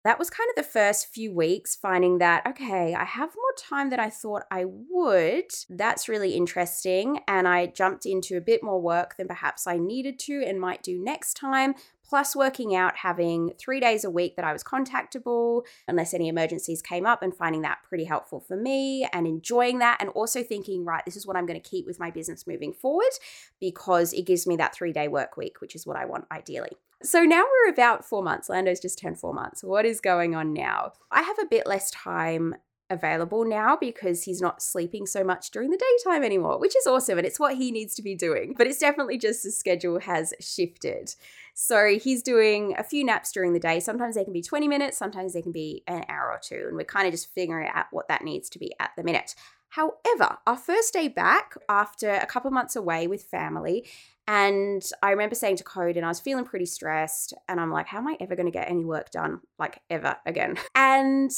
That 0.07 0.19
was 0.19 0.29
kind 0.29 0.49
of 0.49 0.55
the 0.55 0.71
first 0.71 1.07
few 1.07 1.33
weeks, 1.33 1.75
finding 1.75 2.19
that, 2.19 2.47
okay, 2.47 2.95
I 2.95 3.03
have 3.03 3.35
more 3.35 3.53
time 3.57 3.89
than 3.89 3.99
I 3.99 4.09
thought 4.09 4.43
I 4.49 4.63
would. 4.65 5.51
That's 5.69 6.07
really 6.07 6.33
interesting. 6.33 7.19
And 7.27 7.45
I 7.45 7.65
jumped 7.65 8.05
into 8.05 8.37
a 8.37 8.41
bit 8.41 8.63
more 8.63 8.81
work 8.81 9.17
than 9.17 9.27
perhaps 9.27 9.67
I 9.67 9.75
needed 9.75 10.17
to 10.19 10.45
and 10.47 10.61
might 10.61 10.81
do 10.81 10.97
next 10.97 11.33
time 11.33 11.75
plus 12.07 12.37
working 12.37 12.73
out 12.73 12.95
having 12.95 13.51
three 13.59 13.81
days 13.81 14.05
a 14.05 14.09
week 14.09 14.37
that 14.37 14.45
I 14.45 14.53
was 14.53 14.63
contactable 14.63 15.63
unless 15.89 16.13
any 16.13 16.29
emergencies 16.29 16.81
came 16.81 17.05
up 17.05 17.21
and 17.21 17.35
finding 17.35 17.63
that 17.63 17.79
pretty 17.83 18.05
helpful 18.05 18.39
for 18.39 18.55
me 18.55 19.05
and 19.11 19.27
enjoying 19.27 19.79
that. 19.79 19.97
And 19.99 20.09
also 20.11 20.41
thinking, 20.41 20.85
right, 20.85 21.03
this 21.03 21.17
is 21.17 21.27
what 21.27 21.35
I'm 21.35 21.45
going 21.45 21.61
to 21.61 21.69
keep 21.69 21.85
with 21.85 21.99
my 21.99 22.11
business 22.11 22.47
moving 22.47 22.71
forward 22.71 23.11
because 23.59 24.13
it 24.13 24.25
gives 24.25 24.47
me 24.47 24.55
that 24.55 24.73
three 24.73 24.93
day 24.93 25.09
work 25.09 25.35
week, 25.35 25.59
which 25.59 25.75
is 25.75 25.85
what 25.85 25.97
I 25.97 26.05
want 26.05 26.27
ideally. 26.31 26.77
So 27.03 27.23
now 27.23 27.43
we're 27.43 27.71
about 27.71 28.05
four 28.05 28.23
months. 28.23 28.49
Lando's 28.49 28.79
just 28.79 28.99
turned 28.99 29.19
four 29.19 29.33
months. 29.33 29.63
What 29.63 29.85
is 29.85 30.01
going 30.01 30.35
on 30.35 30.53
now? 30.53 30.93
I 31.11 31.21
have 31.21 31.37
a 31.39 31.45
bit 31.45 31.67
less 31.67 31.91
time 31.91 32.55
available 32.89 33.45
now 33.45 33.77
because 33.79 34.23
he's 34.23 34.41
not 34.41 34.61
sleeping 34.61 35.05
so 35.05 35.23
much 35.23 35.51
during 35.51 35.69
the 35.69 35.77
daytime 35.77 36.23
anymore, 36.23 36.59
which 36.59 36.75
is 36.75 36.87
awesome. 36.87 37.17
And 37.17 37.27
it's 37.27 37.39
what 37.39 37.55
he 37.55 37.71
needs 37.71 37.93
to 37.95 38.01
be 38.01 38.15
doing. 38.15 38.55
But 38.57 38.67
it's 38.67 38.79
definitely 38.79 39.17
just 39.17 39.43
the 39.43 39.51
schedule 39.51 39.99
has 39.99 40.33
shifted. 40.39 41.13
So 41.53 41.97
he's 42.01 42.23
doing 42.23 42.75
a 42.77 42.83
few 42.83 43.03
naps 43.03 43.31
during 43.31 43.53
the 43.53 43.59
day. 43.59 43.79
Sometimes 43.79 44.15
they 44.15 44.23
can 44.23 44.33
be 44.33 44.41
20 44.41 44.67
minutes, 44.67 44.97
sometimes 44.97 45.33
they 45.33 45.41
can 45.41 45.51
be 45.51 45.83
an 45.87 46.05
hour 46.09 46.31
or 46.31 46.39
two. 46.41 46.65
And 46.67 46.75
we're 46.75 46.83
kind 46.85 47.07
of 47.07 47.13
just 47.13 47.33
figuring 47.33 47.69
out 47.73 47.87
what 47.91 48.07
that 48.07 48.23
needs 48.23 48.49
to 48.49 48.59
be 48.59 48.73
at 48.79 48.91
the 48.95 49.03
minute. 49.03 49.35
However, 49.69 50.37
our 50.47 50.55
first 50.55 50.93
day 50.93 51.07
back 51.07 51.55
after 51.67 52.11
a 52.11 52.25
couple 52.25 52.51
months 52.51 52.75
away 52.75 53.05
with 53.07 53.23
family, 53.23 53.85
and 54.27 54.83
I 55.01 55.11
remember 55.11 55.35
saying 55.35 55.57
to 55.57 55.63
Code, 55.63 55.95
and 55.95 56.05
I 56.05 56.09
was 56.09 56.19
feeling 56.19 56.45
pretty 56.45 56.65
stressed, 56.65 57.33
and 57.47 57.59
I'm 57.59 57.71
like, 57.71 57.87
how 57.87 57.99
am 57.99 58.07
I 58.07 58.17
ever 58.19 58.35
going 58.35 58.45
to 58.45 58.51
get 58.51 58.69
any 58.69 58.83
work 58.83 59.09
done, 59.11 59.39
like 59.57 59.81
ever 59.89 60.17
again? 60.25 60.57
And 60.75 61.31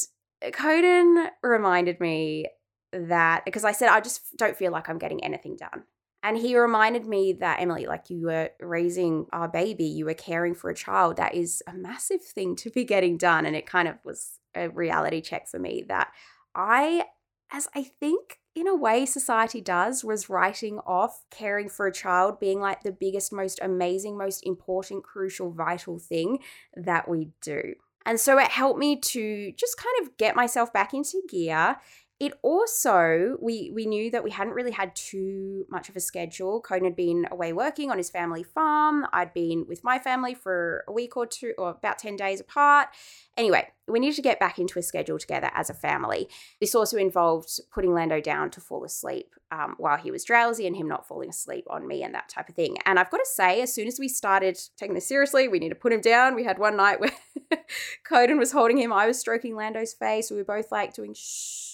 Coden 0.43 1.29
reminded 1.43 1.99
me 1.99 2.47
that 2.91 3.45
because 3.45 3.63
I 3.63 3.71
said 3.71 3.89
I 3.89 4.01
just 4.01 4.35
don't 4.37 4.57
feel 4.57 4.71
like 4.71 4.89
I'm 4.89 4.97
getting 4.97 5.23
anything 5.23 5.55
done. 5.55 5.83
And 6.21 6.37
he 6.37 6.57
reminded 6.57 7.05
me 7.05 7.33
that 7.33 7.61
Emily, 7.61 7.85
like 7.85 8.09
you 8.09 8.25
were 8.25 8.49
raising 8.59 9.27
our 9.31 9.47
baby, 9.47 9.85
you 9.85 10.05
were 10.05 10.13
caring 10.13 10.53
for 10.53 10.69
a 10.69 10.75
child. 10.75 11.15
That 11.15 11.33
is 11.33 11.63
a 11.65 11.73
massive 11.73 12.21
thing 12.21 12.55
to 12.57 12.69
be 12.69 12.83
getting 12.83 13.17
done. 13.17 13.45
And 13.45 13.55
it 13.55 13.65
kind 13.65 13.87
of 13.87 13.95
was 14.03 14.39
a 14.53 14.69
reality 14.69 15.21
check 15.21 15.47
for 15.47 15.59
me 15.59 15.85
that 15.87 16.09
I, 16.53 17.05
as 17.51 17.69
I 17.73 17.83
think 17.83 18.39
in 18.59 18.67
a 18.67 18.75
way 18.75 19.05
society 19.05 19.61
does, 19.61 20.03
was 20.03 20.29
writing 20.29 20.79
off 20.79 21.23
caring 21.29 21.69
for 21.69 21.87
a 21.87 21.93
child 21.93 22.39
being 22.39 22.59
like 22.59 22.83
the 22.83 22.91
biggest, 22.91 23.31
most 23.31 23.59
amazing, 23.61 24.17
most 24.17 24.45
important, 24.45 25.03
crucial, 25.03 25.51
vital 25.51 25.97
thing 25.97 26.39
that 26.75 27.07
we 27.07 27.29
do. 27.41 27.75
And 28.05 28.19
so 28.19 28.37
it 28.37 28.49
helped 28.49 28.79
me 28.79 28.99
to 28.99 29.51
just 29.53 29.77
kind 29.77 29.95
of 30.01 30.17
get 30.17 30.35
myself 30.35 30.73
back 30.73 30.93
into 30.93 31.21
gear. 31.29 31.77
It 32.19 32.33
also, 32.41 33.37
we 33.41 33.71
we 33.73 33.85
knew 33.85 34.11
that 34.11 34.25
we 34.25 34.31
hadn't 34.31 34.53
really 34.53 34.71
had 34.71 34.93
too 34.93 35.65
much 35.69 35.87
of 35.87 35.95
a 35.95 36.01
schedule. 36.01 36.61
Coden 36.61 36.83
had 36.83 36.95
been 36.95 37.25
away 37.31 37.53
working 37.53 37.91
on 37.91 37.97
his 37.97 38.09
family 38.09 38.43
farm. 38.43 39.07
I'd 39.13 39.33
been 39.33 39.65
with 39.69 39.85
my 39.85 39.99
family 39.99 40.33
for 40.33 40.83
a 40.85 40.91
week 40.91 41.15
or 41.15 41.25
two, 41.25 41.53
or 41.57 41.69
about 41.69 41.97
10 41.97 42.17
days 42.17 42.41
apart. 42.41 42.89
Anyway, 43.37 43.69
we 43.87 43.99
needed 43.99 44.17
to 44.17 44.21
get 44.21 44.37
back 44.37 44.59
into 44.59 44.79
a 44.79 44.81
schedule 44.81 45.17
together 45.17 45.49
as 45.53 45.69
a 45.69 45.73
family. 45.73 46.27
This 46.59 46.75
also 46.75 46.97
involved 46.97 47.59
putting 47.71 47.93
Lando 47.93 48.19
down 48.19 48.49
to 48.51 48.59
fall 48.59 48.83
asleep 48.83 49.33
um, 49.51 49.75
while 49.77 49.97
he 49.97 50.11
was 50.11 50.25
drowsy 50.25 50.67
and 50.67 50.75
him 50.75 50.89
not 50.89 51.07
falling 51.07 51.29
asleep 51.29 51.65
on 51.69 51.87
me 51.87 52.03
and 52.03 52.13
that 52.13 52.27
type 52.27 52.49
of 52.49 52.55
thing. 52.55 52.77
And 52.85 52.99
I've 52.99 53.09
got 53.09 53.17
to 53.17 53.25
say, 53.25 53.61
as 53.61 53.73
soon 53.73 53.87
as 53.87 53.97
we 53.97 54.09
started 54.09 54.59
taking 54.77 54.93
this 54.93 55.07
seriously, 55.07 55.47
we 55.47 55.59
need 55.59 55.69
to 55.69 55.75
put 55.75 55.93
him 55.93 56.01
down. 56.01 56.35
We 56.35 56.43
had 56.43 56.59
one 56.59 56.75
night 56.75 56.99
where 56.99 57.11
Coden 58.09 58.37
was 58.37 58.51
holding 58.51 58.77
him, 58.77 58.91
I 58.91 59.07
was 59.07 59.19
stroking 59.19 59.55
Lando's 59.55 59.93
face. 59.93 60.29
We 60.29 60.37
were 60.37 60.43
both 60.43 60.71
like 60.71 60.93
doing 60.93 61.13
shh, 61.13 61.68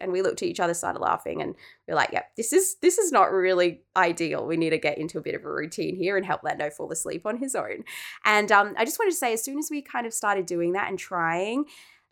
and 0.00 0.12
we 0.12 0.22
looked 0.22 0.42
at 0.42 0.48
each 0.48 0.60
other, 0.60 0.74
started 0.74 1.00
laughing, 1.00 1.42
and 1.42 1.54
we 1.86 1.92
are 1.92 1.96
like, 1.96 2.10
yep, 2.12 2.30
this 2.36 2.52
is 2.52 2.76
this 2.82 2.98
is 2.98 3.12
not 3.12 3.32
really 3.32 3.82
ideal. 3.96 4.46
We 4.46 4.56
need 4.56 4.70
to 4.70 4.78
get 4.78 4.98
into 4.98 5.18
a 5.18 5.22
bit 5.22 5.34
of 5.34 5.44
a 5.44 5.52
routine 5.52 5.96
here 5.96 6.16
and 6.16 6.26
help 6.26 6.42
Lando 6.42 6.70
fall 6.70 6.90
asleep 6.92 7.26
on 7.26 7.38
his 7.38 7.54
own. 7.54 7.84
And 8.24 8.50
um, 8.52 8.74
I 8.76 8.84
just 8.84 8.98
wanted 8.98 9.12
to 9.12 9.16
say, 9.16 9.32
as 9.32 9.42
soon 9.42 9.58
as 9.58 9.68
we 9.70 9.82
kind 9.82 10.06
of 10.06 10.14
started 10.14 10.46
doing 10.46 10.72
that 10.72 10.88
and 10.88 10.98
trying, 10.98 11.64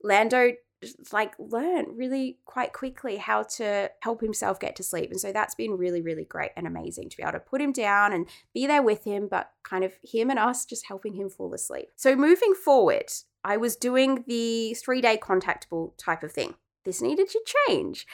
Lando 0.02 0.52
like 1.12 1.34
learn 1.38 1.96
really 1.96 2.38
quite 2.44 2.72
quickly 2.72 3.16
how 3.16 3.42
to 3.42 3.90
help 4.00 4.20
himself 4.20 4.60
get 4.60 4.76
to 4.76 4.82
sleep. 4.82 5.10
And 5.10 5.20
so 5.20 5.32
that's 5.32 5.54
been 5.54 5.72
really, 5.72 6.00
really 6.00 6.24
great 6.24 6.52
and 6.56 6.66
amazing 6.66 7.08
to 7.08 7.16
be 7.16 7.22
able 7.22 7.32
to 7.32 7.40
put 7.40 7.60
him 7.60 7.72
down 7.72 8.12
and 8.12 8.28
be 8.54 8.66
there 8.66 8.82
with 8.82 9.04
him, 9.04 9.28
but 9.28 9.50
kind 9.64 9.84
of 9.84 9.94
him 10.04 10.30
and 10.30 10.38
us 10.38 10.64
just 10.64 10.86
helping 10.86 11.14
him 11.14 11.28
fall 11.28 11.52
asleep. 11.52 11.88
So 11.96 12.14
moving 12.14 12.54
forward, 12.54 13.10
I 13.42 13.56
was 13.56 13.76
doing 13.76 14.24
the 14.26 14.74
three 14.74 15.00
day 15.00 15.16
contactable 15.16 15.92
type 15.98 16.22
of 16.22 16.32
thing. 16.32 16.54
This 16.88 17.02
needed 17.02 17.28
to 17.28 17.40
change. 17.68 18.06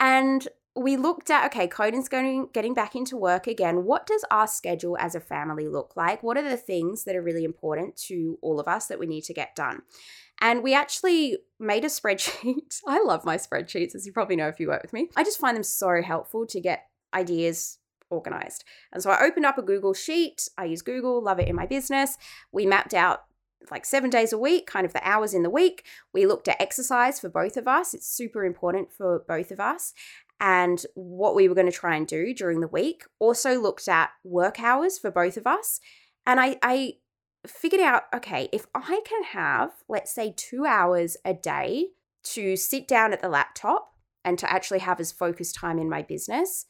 And 0.00 0.48
we 0.74 0.96
looked 0.96 1.28
at 1.28 1.44
okay, 1.46 1.68
Coden's 1.68 2.08
going 2.08 2.48
getting 2.54 2.72
back 2.72 2.96
into 2.96 3.14
work 3.14 3.46
again. 3.46 3.84
What 3.84 4.06
does 4.06 4.24
our 4.30 4.46
schedule 4.46 4.96
as 4.98 5.14
a 5.14 5.20
family 5.20 5.68
look 5.68 5.92
like? 5.96 6.22
What 6.22 6.38
are 6.38 6.48
the 6.48 6.56
things 6.56 7.04
that 7.04 7.14
are 7.14 7.20
really 7.20 7.44
important 7.44 7.94
to 8.08 8.38
all 8.40 8.58
of 8.58 8.66
us 8.66 8.86
that 8.86 8.98
we 8.98 9.06
need 9.06 9.24
to 9.24 9.34
get 9.34 9.54
done? 9.54 9.82
And 10.40 10.62
we 10.62 10.72
actually 10.72 11.36
made 11.60 11.84
a 11.84 11.88
spreadsheet. 11.88 12.80
I 12.86 13.02
love 13.02 13.26
my 13.26 13.36
spreadsheets, 13.36 13.94
as 13.94 14.06
you 14.06 14.14
probably 14.14 14.36
know 14.36 14.48
if 14.48 14.58
you 14.58 14.68
work 14.68 14.80
with 14.80 14.94
me. 14.94 15.10
I 15.14 15.24
just 15.24 15.38
find 15.38 15.54
them 15.54 15.62
so 15.62 16.00
helpful 16.00 16.46
to 16.46 16.58
get 16.58 16.86
ideas 17.12 17.80
organized. 18.08 18.64
And 18.94 19.02
so 19.02 19.10
I 19.10 19.26
opened 19.26 19.44
up 19.44 19.58
a 19.58 19.62
Google 19.62 19.92
Sheet. 19.92 20.48
I 20.56 20.64
use 20.64 20.80
Google, 20.80 21.22
love 21.22 21.38
it 21.38 21.48
in 21.48 21.54
my 21.54 21.66
business. 21.66 22.16
We 22.50 22.64
mapped 22.64 22.94
out 22.94 23.24
like 23.70 23.84
seven 23.84 24.10
days 24.10 24.32
a 24.32 24.38
week, 24.38 24.66
kind 24.66 24.84
of 24.84 24.92
the 24.92 25.06
hours 25.06 25.34
in 25.34 25.42
the 25.42 25.50
week. 25.50 25.84
We 26.12 26.26
looked 26.26 26.48
at 26.48 26.60
exercise 26.60 27.20
for 27.20 27.28
both 27.28 27.56
of 27.56 27.68
us. 27.68 27.94
It's 27.94 28.06
super 28.08 28.44
important 28.44 28.92
for 28.92 29.24
both 29.26 29.50
of 29.50 29.60
us 29.60 29.92
and 30.40 30.84
what 30.94 31.34
we 31.34 31.48
were 31.48 31.54
going 31.54 31.70
to 31.70 31.72
try 31.72 31.96
and 31.96 32.06
do 32.06 32.34
during 32.34 32.60
the 32.60 32.68
week. 32.68 33.04
Also 33.18 33.60
looked 33.60 33.86
at 33.88 34.10
work 34.24 34.60
hours 34.60 34.98
for 34.98 35.10
both 35.10 35.36
of 35.36 35.46
us. 35.46 35.80
And 36.26 36.40
I, 36.40 36.56
I 36.62 36.94
figured 37.46 37.80
out 37.80 38.04
okay, 38.14 38.48
if 38.52 38.66
I 38.74 39.02
can 39.06 39.24
have, 39.24 39.70
let's 39.88 40.14
say, 40.14 40.34
two 40.36 40.64
hours 40.66 41.16
a 41.24 41.34
day 41.34 41.86
to 42.24 42.56
sit 42.56 42.86
down 42.86 43.12
at 43.12 43.20
the 43.20 43.28
laptop 43.28 43.92
and 44.24 44.38
to 44.38 44.50
actually 44.50 44.78
have 44.80 45.00
as 45.00 45.12
focused 45.12 45.54
time 45.54 45.78
in 45.78 45.88
my 45.88 46.02
business, 46.02 46.66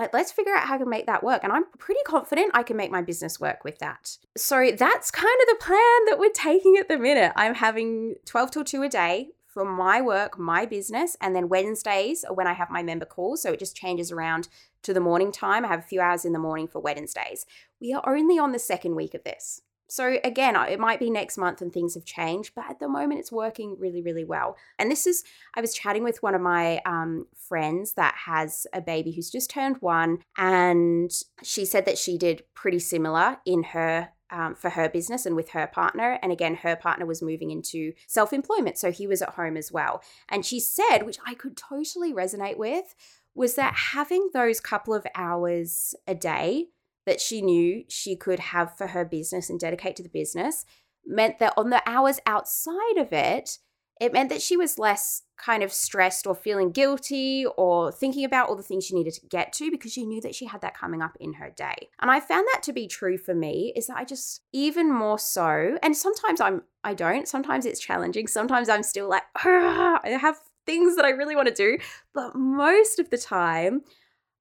like 0.00 0.14
let's 0.14 0.32
figure 0.32 0.54
out 0.54 0.66
how 0.66 0.78
to 0.78 0.86
make 0.86 1.06
that 1.06 1.22
work 1.22 1.44
and 1.44 1.52
i'm 1.52 1.64
pretty 1.78 2.00
confident 2.06 2.50
i 2.54 2.62
can 2.62 2.76
make 2.76 2.90
my 2.90 3.02
business 3.02 3.38
work 3.38 3.62
with 3.64 3.78
that 3.78 4.16
so 4.36 4.70
that's 4.76 5.10
kind 5.10 5.38
of 5.42 5.48
the 5.48 5.64
plan 5.64 6.04
that 6.06 6.16
we're 6.18 6.32
taking 6.32 6.76
at 6.76 6.88
the 6.88 6.98
minute 6.98 7.32
i'm 7.36 7.54
having 7.54 8.14
12 8.24 8.50
till 8.50 8.64
2 8.64 8.82
a 8.82 8.88
day 8.88 9.28
for 9.50 9.64
my 9.64 10.00
work, 10.00 10.38
my 10.38 10.64
business. 10.64 11.16
And 11.20 11.34
then 11.34 11.48
Wednesdays 11.48 12.24
when 12.32 12.46
I 12.46 12.52
have 12.52 12.70
my 12.70 12.82
member 12.82 13.04
calls. 13.04 13.42
So 13.42 13.52
it 13.52 13.58
just 13.58 13.76
changes 13.76 14.12
around 14.12 14.48
to 14.82 14.94
the 14.94 15.00
morning 15.00 15.32
time. 15.32 15.64
I 15.64 15.68
have 15.68 15.80
a 15.80 15.82
few 15.82 16.00
hours 16.00 16.24
in 16.24 16.32
the 16.32 16.38
morning 16.38 16.68
for 16.68 16.80
Wednesdays. 16.80 17.46
We 17.80 17.92
are 17.92 18.02
only 18.06 18.38
on 18.38 18.52
the 18.52 18.58
second 18.58 18.94
week 18.94 19.12
of 19.12 19.24
this. 19.24 19.62
So 19.90 20.18
again, 20.22 20.56
it 20.56 20.78
might 20.78 21.00
be 21.00 21.10
next 21.10 21.36
month 21.36 21.60
and 21.60 21.72
things 21.72 21.94
have 21.94 22.04
changed, 22.04 22.52
but 22.54 22.64
at 22.70 22.78
the 22.78 22.88
moment 22.88 23.20
it's 23.20 23.32
working 23.32 23.76
really, 23.78 24.02
really 24.02 24.24
well. 24.24 24.56
And 24.78 24.90
this 24.90 25.06
is, 25.06 25.24
I 25.54 25.60
was 25.60 25.74
chatting 25.74 26.04
with 26.04 26.22
one 26.22 26.34
of 26.34 26.40
my 26.40 26.80
um, 26.86 27.26
friends 27.36 27.94
that 27.94 28.14
has 28.26 28.66
a 28.72 28.80
baby 28.80 29.10
who's 29.10 29.30
just 29.30 29.50
turned 29.50 29.78
one, 29.80 30.18
and 30.38 31.10
she 31.42 31.64
said 31.64 31.86
that 31.86 31.98
she 31.98 32.16
did 32.16 32.44
pretty 32.54 32.78
similar 32.78 33.38
in 33.44 33.64
her 33.64 34.10
um, 34.30 34.54
for 34.54 34.70
her 34.70 34.88
business 34.88 35.26
and 35.26 35.34
with 35.34 35.50
her 35.50 35.66
partner. 35.66 36.18
And 36.22 36.30
again, 36.30 36.54
her 36.56 36.76
partner 36.76 37.04
was 37.04 37.20
moving 37.20 37.50
into 37.50 37.92
self 38.06 38.32
employment. 38.32 38.78
So 38.78 38.92
he 38.92 39.08
was 39.08 39.22
at 39.22 39.30
home 39.30 39.56
as 39.56 39.72
well. 39.72 40.02
And 40.28 40.46
she 40.46 40.60
said, 40.60 41.00
which 41.00 41.18
I 41.26 41.34
could 41.34 41.56
totally 41.56 42.12
resonate 42.12 42.56
with, 42.56 42.94
was 43.34 43.54
that 43.56 43.74
having 43.74 44.30
those 44.32 44.60
couple 44.60 44.94
of 44.94 45.06
hours 45.14 45.94
a 46.06 46.14
day 46.14 46.68
that 47.10 47.20
she 47.20 47.42
knew 47.42 47.82
she 47.88 48.14
could 48.14 48.38
have 48.38 48.76
for 48.78 48.86
her 48.86 49.04
business 49.04 49.50
and 49.50 49.58
dedicate 49.58 49.96
to 49.96 50.02
the 50.02 50.08
business 50.08 50.64
meant 51.04 51.40
that 51.40 51.52
on 51.56 51.70
the 51.70 51.82
hours 51.84 52.20
outside 52.24 52.98
of 52.98 53.12
it, 53.12 53.58
it 54.00 54.12
meant 54.12 54.28
that 54.28 54.40
she 54.40 54.56
was 54.56 54.78
less 54.78 55.22
kind 55.36 55.64
of 55.64 55.72
stressed 55.72 56.24
or 56.24 56.36
feeling 56.36 56.70
guilty 56.70 57.44
or 57.56 57.90
thinking 57.90 58.24
about 58.24 58.48
all 58.48 58.54
the 58.54 58.62
things 58.62 58.86
she 58.86 58.94
needed 58.94 59.12
to 59.14 59.26
get 59.26 59.52
to 59.54 59.72
because 59.72 59.92
she 59.92 60.06
knew 60.06 60.20
that 60.20 60.36
she 60.36 60.46
had 60.46 60.60
that 60.60 60.76
coming 60.76 61.02
up 61.02 61.16
in 61.18 61.32
her 61.34 61.50
day. 61.50 61.88
And 62.00 62.12
I 62.12 62.20
found 62.20 62.46
that 62.52 62.62
to 62.62 62.72
be 62.72 62.86
true 62.86 63.18
for 63.18 63.34
me 63.34 63.72
is 63.74 63.88
that 63.88 63.96
I 63.96 64.04
just 64.04 64.42
even 64.52 64.92
more 64.92 65.18
so 65.18 65.78
and 65.82 65.96
sometimes 65.96 66.40
I'm 66.40 66.62
I 66.84 66.94
don't, 66.94 67.26
sometimes 67.26 67.66
it's 67.66 67.80
challenging. 67.80 68.28
Sometimes 68.28 68.68
I'm 68.68 68.84
still 68.84 69.08
like 69.08 69.24
I 69.34 70.16
have 70.20 70.38
things 70.64 70.94
that 70.94 71.04
I 71.04 71.10
really 71.10 71.34
want 71.34 71.48
to 71.48 71.54
do, 71.54 71.76
but 72.14 72.36
most 72.36 73.00
of 73.00 73.10
the 73.10 73.18
time 73.18 73.80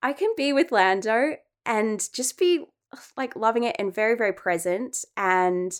I 0.04 0.14
can 0.14 0.30
be 0.38 0.54
with 0.54 0.72
Lando 0.72 1.36
and 1.66 2.08
just 2.14 2.38
be 2.38 2.66
like 3.16 3.36
loving 3.36 3.64
it 3.64 3.76
and 3.78 3.94
very 3.94 4.16
very 4.16 4.34
present 4.34 5.06
and 5.16 5.80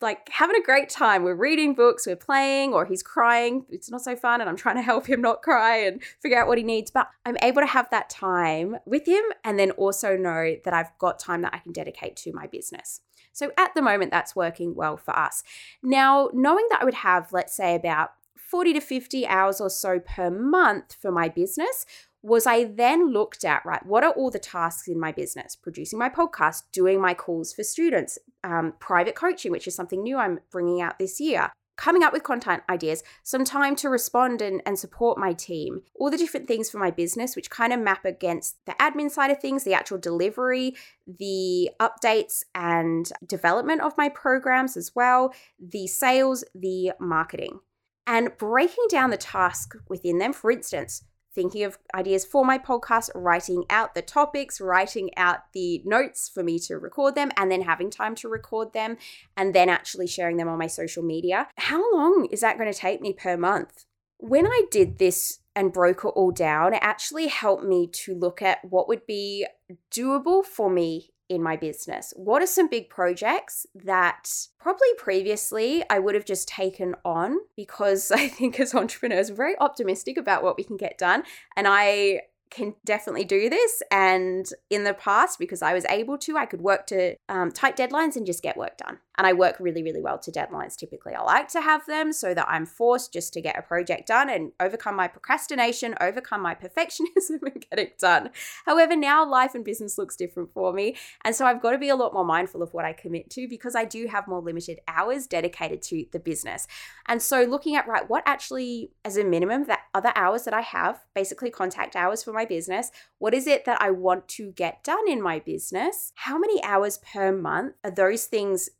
like 0.00 0.28
having 0.28 0.56
a 0.56 0.64
great 0.64 0.88
time. 0.88 1.24
We're 1.24 1.34
reading 1.34 1.74
books, 1.74 2.06
we're 2.06 2.16
playing, 2.16 2.72
or 2.72 2.84
he's 2.84 3.02
crying. 3.02 3.66
It's 3.68 3.90
not 3.90 4.02
so 4.02 4.14
fun, 4.14 4.40
and 4.40 4.48
I'm 4.48 4.56
trying 4.56 4.76
to 4.76 4.82
help 4.82 5.06
him 5.06 5.20
not 5.20 5.42
cry 5.42 5.78
and 5.78 6.02
figure 6.22 6.40
out 6.40 6.46
what 6.46 6.58
he 6.58 6.64
needs. 6.64 6.90
But 6.90 7.08
I'm 7.24 7.36
able 7.42 7.62
to 7.62 7.66
have 7.66 7.90
that 7.90 8.08
time 8.08 8.76
with 8.86 9.06
him 9.06 9.22
and 9.44 9.58
then 9.58 9.72
also 9.72 10.16
know 10.16 10.56
that 10.64 10.74
I've 10.74 10.96
got 10.98 11.18
time 11.18 11.42
that 11.42 11.54
I 11.54 11.58
can 11.58 11.72
dedicate 11.72 12.16
to 12.18 12.32
my 12.32 12.46
business. 12.46 13.00
So 13.32 13.52
at 13.56 13.74
the 13.74 13.82
moment, 13.82 14.10
that's 14.10 14.36
working 14.36 14.74
well 14.74 14.96
for 14.96 15.16
us. 15.16 15.42
Now, 15.82 16.30
knowing 16.32 16.66
that 16.70 16.82
I 16.82 16.84
would 16.84 16.94
have, 16.94 17.32
let's 17.32 17.56
say, 17.56 17.74
about 17.74 18.10
40 18.50 18.72
to 18.74 18.80
50 18.80 19.26
hours 19.26 19.60
or 19.60 19.68
so 19.68 20.00
per 20.00 20.30
month 20.30 20.96
for 21.00 21.12
my 21.12 21.28
business 21.28 21.84
was 22.22 22.46
I 22.46 22.64
then 22.64 23.12
looked 23.12 23.44
at, 23.44 23.64
right, 23.64 23.84
what 23.84 24.02
are 24.02 24.12
all 24.12 24.30
the 24.30 24.38
tasks 24.38 24.88
in 24.88 24.98
my 24.98 25.12
business? 25.12 25.54
Producing 25.54 25.98
my 25.98 26.08
podcast, 26.08 26.62
doing 26.72 27.00
my 27.00 27.14
calls 27.14 27.52
for 27.52 27.62
students, 27.62 28.18
um, 28.42 28.74
private 28.80 29.14
coaching, 29.14 29.52
which 29.52 29.66
is 29.66 29.74
something 29.74 30.02
new 30.02 30.16
I'm 30.16 30.40
bringing 30.50 30.80
out 30.80 30.98
this 30.98 31.20
year, 31.20 31.50
coming 31.76 32.02
up 32.02 32.12
with 32.12 32.24
content 32.24 32.64
ideas, 32.68 33.04
some 33.22 33.44
time 33.44 33.76
to 33.76 33.88
respond 33.88 34.42
and, 34.42 34.60
and 34.66 34.78
support 34.78 35.16
my 35.16 35.32
team, 35.32 35.82
all 35.94 36.10
the 36.10 36.18
different 36.18 36.48
things 36.48 36.68
for 36.68 36.78
my 36.78 36.90
business, 36.90 37.36
which 37.36 37.50
kind 37.50 37.72
of 37.72 37.78
map 37.78 38.04
against 38.04 38.56
the 38.66 38.72
admin 38.80 39.10
side 39.10 39.30
of 39.30 39.40
things, 39.40 39.62
the 39.62 39.74
actual 39.74 39.98
delivery, 39.98 40.74
the 41.06 41.70
updates 41.80 42.42
and 42.54 43.12
development 43.26 43.80
of 43.80 43.96
my 43.96 44.08
programs 44.08 44.76
as 44.76 44.92
well, 44.94 45.32
the 45.60 45.86
sales, 45.86 46.44
the 46.52 46.92
marketing. 46.98 47.60
And 48.10 48.34
breaking 48.38 48.86
down 48.88 49.10
the 49.10 49.18
task 49.18 49.74
within 49.86 50.16
them, 50.16 50.32
for 50.32 50.50
instance, 50.50 51.04
thinking 51.34 51.62
of 51.62 51.76
ideas 51.94 52.24
for 52.24 52.42
my 52.42 52.56
podcast, 52.58 53.10
writing 53.14 53.64
out 53.68 53.94
the 53.94 54.00
topics, 54.00 54.62
writing 54.62 55.10
out 55.18 55.52
the 55.52 55.82
notes 55.84 56.30
for 56.32 56.42
me 56.42 56.58
to 56.60 56.78
record 56.78 57.14
them, 57.14 57.30
and 57.36 57.52
then 57.52 57.60
having 57.60 57.90
time 57.90 58.14
to 58.14 58.28
record 58.28 58.72
them, 58.72 58.96
and 59.36 59.54
then 59.54 59.68
actually 59.68 60.06
sharing 60.06 60.38
them 60.38 60.48
on 60.48 60.58
my 60.58 60.66
social 60.66 61.02
media. 61.02 61.48
How 61.58 61.94
long 61.94 62.26
is 62.32 62.40
that 62.40 62.56
going 62.56 62.72
to 62.72 62.78
take 62.78 63.02
me 63.02 63.12
per 63.12 63.36
month? 63.36 63.84
When 64.16 64.46
I 64.46 64.62
did 64.70 64.96
this 64.96 65.40
and 65.54 65.70
broke 65.70 66.02
it 66.02 66.08
all 66.08 66.30
down, 66.30 66.72
it 66.72 66.80
actually 66.80 67.26
helped 67.26 67.64
me 67.64 67.88
to 68.04 68.14
look 68.14 68.40
at 68.40 68.64
what 68.64 68.88
would 68.88 69.06
be 69.06 69.46
doable 69.92 70.42
for 70.42 70.70
me 70.70 71.10
in 71.28 71.42
my 71.42 71.56
business? 71.56 72.12
What 72.16 72.42
are 72.42 72.46
some 72.46 72.68
big 72.68 72.88
projects 72.88 73.66
that 73.74 74.30
probably 74.58 74.88
previously 74.96 75.84
I 75.90 75.98
would 75.98 76.14
have 76.14 76.24
just 76.24 76.48
taken 76.48 76.94
on 77.04 77.38
because 77.56 78.10
I 78.12 78.28
think 78.28 78.58
as 78.60 78.74
entrepreneurs, 78.74 79.30
we're 79.30 79.36
very 79.36 79.58
optimistic 79.58 80.16
about 80.16 80.42
what 80.42 80.56
we 80.56 80.64
can 80.64 80.76
get 80.76 80.98
done. 80.98 81.22
And 81.56 81.66
I 81.68 82.22
can 82.50 82.74
definitely 82.84 83.24
do 83.24 83.50
this. 83.50 83.82
And 83.90 84.48
in 84.70 84.84
the 84.84 84.94
past, 84.94 85.38
because 85.38 85.62
I 85.62 85.74
was 85.74 85.84
able 85.86 86.18
to, 86.18 86.36
I 86.36 86.46
could 86.46 86.62
work 86.62 86.86
to 86.86 87.16
um, 87.28 87.52
tight 87.52 87.76
deadlines 87.76 88.16
and 88.16 88.26
just 88.26 88.42
get 88.42 88.56
work 88.56 88.78
done. 88.78 88.98
And 89.18 89.26
I 89.26 89.32
work 89.32 89.56
really, 89.58 89.82
really 89.82 90.00
well 90.00 90.18
to 90.20 90.30
deadlines 90.30 90.76
typically. 90.76 91.12
I 91.14 91.22
like 91.22 91.48
to 91.48 91.60
have 91.60 91.84
them 91.86 92.12
so 92.12 92.32
that 92.34 92.46
I'm 92.48 92.64
forced 92.64 93.12
just 93.12 93.32
to 93.34 93.40
get 93.40 93.58
a 93.58 93.62
project 93.62 94.06
done 94.06 94.30
and 94.30 94.52
overcome 94.60 94.94
my 94.94 95.08
procrastination, 95.08 95.96
overcome 96.00 96.40
my 96.40 96.54
perfectionism, 96.62 97.42
and 97.42 97.66
get 97.68 97.78
it 97.78 97.98
done. 97.98 98.30
However, 98.64 98.94
now 98.94 99.28
life 99.28 99.56
and 99.56 99.64
business 99.64 99.98
looks 99.98 100.14
different 100.16 100.52
for 100.54 100.72
me. 100.72 100.96
And 101.24 101.34
so 101.34 101.44
I've 101.44 101.60
got 101.60 101.72
to 101.72 101.78
be 101.78 101.88
a 101.88 101.96
lot 101.96 102.14
more 102.14 102.24
mindful 102.24 102.62
of 102.62 102.72
what 102.72 102.84
I 102.84 102.92
commit 102.92 103.28
to 103.30 103.48
because 103.48 103.74
I 103.74 103.84
do 103.84 104.06
have 104.06 104.28
more 104.28 104.40
limited 104.40 104.78
hours 104.86 105.26
dedicated 105.26 105.82
to 105.82 106.06
the 106.12 106.20
business. 106.20 106.68
And 107.06 107.20
so 107.20 107.42
looking 107.42 107.74
at, 107.74 107.88
right, 107.88 108.08
what 108.08 108.22
actually, 108.24 108.92
as 109.04 109.16
a 109.16 109.24
minimum, 109.24 109.64
that 109.64 109.80
other 109.94 110.12
hours 110.14 110.44
that 110.44 110.54
I 110.54 110.60
have, 110.60 111.04
basically 111.14 111.50
contact 111.50 111.96
hours 111.96 112.22
for 112.22 112.32
my 112.32 112.44
business, 112.44 112.92
what 113.18 113.34
is 113.34 113.48
it 113.48 113.64
that 113.64 113.82
I 113.82 113.90
want 113.90 114.28
to 114.28 114.52
get 114.52 114.84
done 114.84 115.08
in 115.08 115.20
my 115.20 115.40
business? 115.40 116.12
How 116.14 116.38
many 116.38 116.62
hours 116.62 116.98
per 116.98 117.32
month 117.32 117.74
are 117.82 117.90
those 117.90 118.26
things 118.26 118.70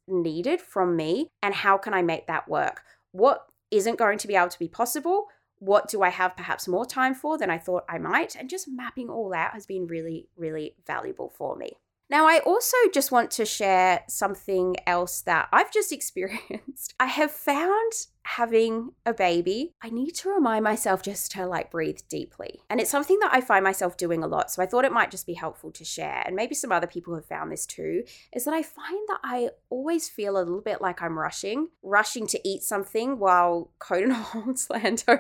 from 0.61 0.97
me? 0.97 1.31
And 1.43 1.55
how 1.55 1.79
can 1.79 1.95
I 1.95 2.03
make 2.03 2.27
that 2.27 2.49
work? 2.49 2.83
What 3.13 3.47
isn't 3.71 3.99
going 3.99 4.19
to 4.19 4.29
be 4.29 4.37
able 4.37 4.49
to 4.49 4.59
be 4.59 4.69
possible? 4.69 5.27
What 5.59 5.89
do 5.89 6.03
I 6.03 6.11
have 6.11 6.37
perhaps 6.37 6.69
more 6.69 6.87
time 6.87 7.15
for 7.15 7.37
than 7.37 7.51
I 7.51 7.59
thought 7.59 7.85
I 7.89 7.99
might? 7.99 8.37
And 8.37 8.49
just 8.49 8.69
mapping 8.69 9.09
all 9.11 9.35
out 9.35 9.53
has 9.53 9.67
been 9.67 9.87
really, 9.87 10.29
really 10.37 10.77
valuable 10.87 11.33
for 11.37 11.57
me. 11.57 11.73
Now, 12.11 12.27
I 12.27 12.39
also 12.39 12.77
just 12.93 13.13
want 13.13 13.31
to 13.33 13.45
share 13.45 14.03
something 14.09 14.77
else 14.87 15.21
that 15.23 15.49
I've 15.53 15.73
just 15.73 15.93
experienced. 15.99 16.95
I 16.99 17.07
have 17.07 17.31
found 17.31 17.93
having 18.37 18.93
a 19.07 19.15
baby, 19.15 19.73
I 19.81 19.89
need 19.89 20.11
to 20.17 20.29
remind 20.29 20.63
myself 20.63 21.03
just 21.03 21.33
to 21.33 21.47
like 21.47 21.71
breathe 21.71 22.01
deeply. 22.11 22.61
And 22.69 22.79
it's 22.79 22.91
something 22.91 23.19
that 23.21 23.33
I 23.33 23.41
find 23.41 23.65
myself 23.65 23.97
doing 23.97 24.23
a 24.23 24.27
lot. 24.27 24.51
So 24.51 24.63
I 24.63 24.67
thought 24.67 24.85
it 24.85 24.93
might 24.93 25.11
just 25.11 25.27
be 25.27 25.33
helpful 25.33 25.71
to 25.73 25.85
share. 25.85 26.23
And 26.27 26.37
maybe 26.37 26.55
some 26.55 26.71
other 26.71 26.87
people 26.87 27.15
have 27.15 27.25
found 27.25 27.51
this 27.51 27.65
too 27.65 28.05
is 28.35 28.45
that 28.45 28.53
I 28.53 28.63
find 28.63 29.01
that 29.09 29.21
I 29.25 29.49
always 29.71 30.11
feel 30.11 30.37
a 30.37 30.45
little 30.45 30.61
bit 30.61 30.83
like 30.83 31.01
I'm 31.01 31.19
rushing, 31.19 31.69
rushing 31.83 32.27
to 32.27 32.49
eat 32.49 32.63
something 32.63 33.19
while 33.19 33.71
Coden 33.81 34.13
holds 34.13 34.69
Lando 34.69 35.17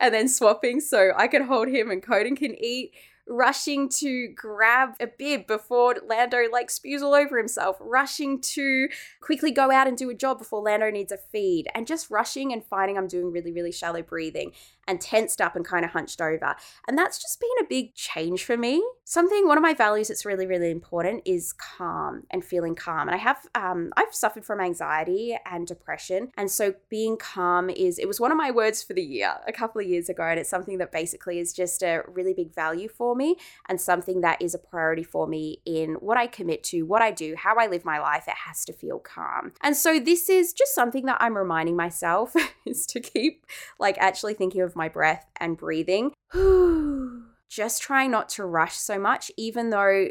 and 0.00 0.14
then 0.14 0.26
swapping 0.26 0.80
so 0.80 1.12
I 1.14 1.28
can 1.28 1.44
hold 1.44 1.68
him 1.68 1.90
and 1.90 2.02
Coden 2.02 2.34
can 2.34 2.54
eat 2.58 2.94
rushing 3.28 3.88
to 3.88 4.28
grab 4.28 4.94
a 5.00 5.06
bib 5.06 5.46
before 5.46 5.96
Lando 6.06 6.44
like 6.50 6.70
spews 6.70 7.02
all 7.02 7.14
over 7.14 7.36
himself, 7.38 7.76
rushing 7.80 8.40
to 8.40 8.88
quickly 9.20 9.50
go 9.50 9.70
out 9.70 9.86
and 9.86 9.96
do 9.96 10.10
a 10.10 10.14
job 10.14 10.38
before 10.38 10.62
Lando 10.62 10.90
needs 10.90 11.12
a 11.12 11.18
feed, 11.18 11.68
and 11.74 11.86
just 11.86 12.10
rushing 12.10 12.52
and 12.52 12.64
finding 12.64 12.96
I'm 12.96 13.08
doing 13.08 13.30
really, 13.30 13.52
really 13.52 13.72
shallow 13.72 14.02
breathing 14.02 14.52
and 14.88 15.00
tensed 15.00 15.40
up 15.40 15.54
and 15.54 15.64
kind 15.66 15.84
of 15.84 15.90
hunched 15.90 16.20
over. 16.20 16.56
And 16.88 16.96
that's 16.96 17.20
just 17.20 17.38
been 17.38 17.64
a 17.64 17.68
big 17.68 17.94
change 17.94 18.44
for 18.44 18.56
me. 18.56 18.82
Something, 19.04 19.46
one 19.46 19.58
of 19.58 19.62
my 19.62 19.74
values 19.74 20.08
that's 20.08 20.24
really, 20.24 20.46
really 20.46 20.70
important 20.70 21.22
is 21.26 21.52
calm 21.52 22.22
and 22.30 22.42
feeling 22.42 22.74
calm. 22.74 23.08
And 23.08 23.10
I 23.10 23.18
have, 23.18 23.46
um, 23.54 23.92
I've 23.96 24.14
suffered 24.14 24.46
from 24.46 24.60
anxiety 24.60 25.38
and 25.44 25.66
depression. 25.66 26.30
And 26.38 26.50
so 26.50 26.74
being 26.88 27.18
calm 27.18 27.68
is, 27.68 27.98
it 27.98 28.08
was 28.08 28.18
one 28.18 28.32
of 28.32 28.38
my 28.38 28.50
words 28.50 28.82
for 28.82 28.94
the 28.94 29.02
year 29.02 29.34
a 29.46 29.52
couple 29.52 29.80
of 29.80 29.86
years 29.86 30.08
ago. 30.08 30.22
And 30.22 30.40
it's 30.40 30.48
something 30.48 30.78
that 30.78 30.90
basically 30.90 31.38
is 31.38 31.52
just 31.52 31.82
a 31.82 32.02
really 32.08 32.32
big 32.32 32.54
value 32.54 32.88
for 32.88 33.14
me 33.18 33.36
and 33.68 33.78
something 33.80 34.22
that 34.22 34.40
is 34.40 34.54
a 34.54 34.58
priority 34.58 35.02
for 35.02 35.26
me 35.26 35.60
in 35.66 35.94
what 35.94 36.16
I 36.16 36.26
commit 36.26 36.64
to, 36.64 36.82
what 36.84 37.02
I 37.02 37.10
do, 37.10 37.34
how 37.36 37.56
I 37.56 37.66
live 37.66 37.84
my 37.84 37.98
life. 37.98 38.24
It 38.26 38.34
has 38.46 38.64
to 38.66 38.72
feel 38.72 38.98
calm. 38.98 39.52
And 39.62 39.76
so 39.76 40.00
this 40.00 40.30
is 40.30 40.54
just 40.54 40.74
something 40.74 41.04
that 41.06 41.18
I'm 41.20 41.36
reminding 41.36 41.76
myself 41.76 42.34
is 42.66 42.86
to 42.86 43.00
keep 43.00 43.44
like 43.78 43.98
actually 43.98 44.34
thinking 44.34 44.62
of 44.62 44.76
my 44.76 44.88
breath 44.88 45.26
and 45.38 45.56
breathing. 45.56 46.12
Just 47.50 47.80
trying 47.80 48.10
not 48.10 48.28
to 48.30 48.44
rush 48.44 48.76
so 48.76 48.98
much, 48.98 49.30
even 49.38 49.70
though 49.70 50.08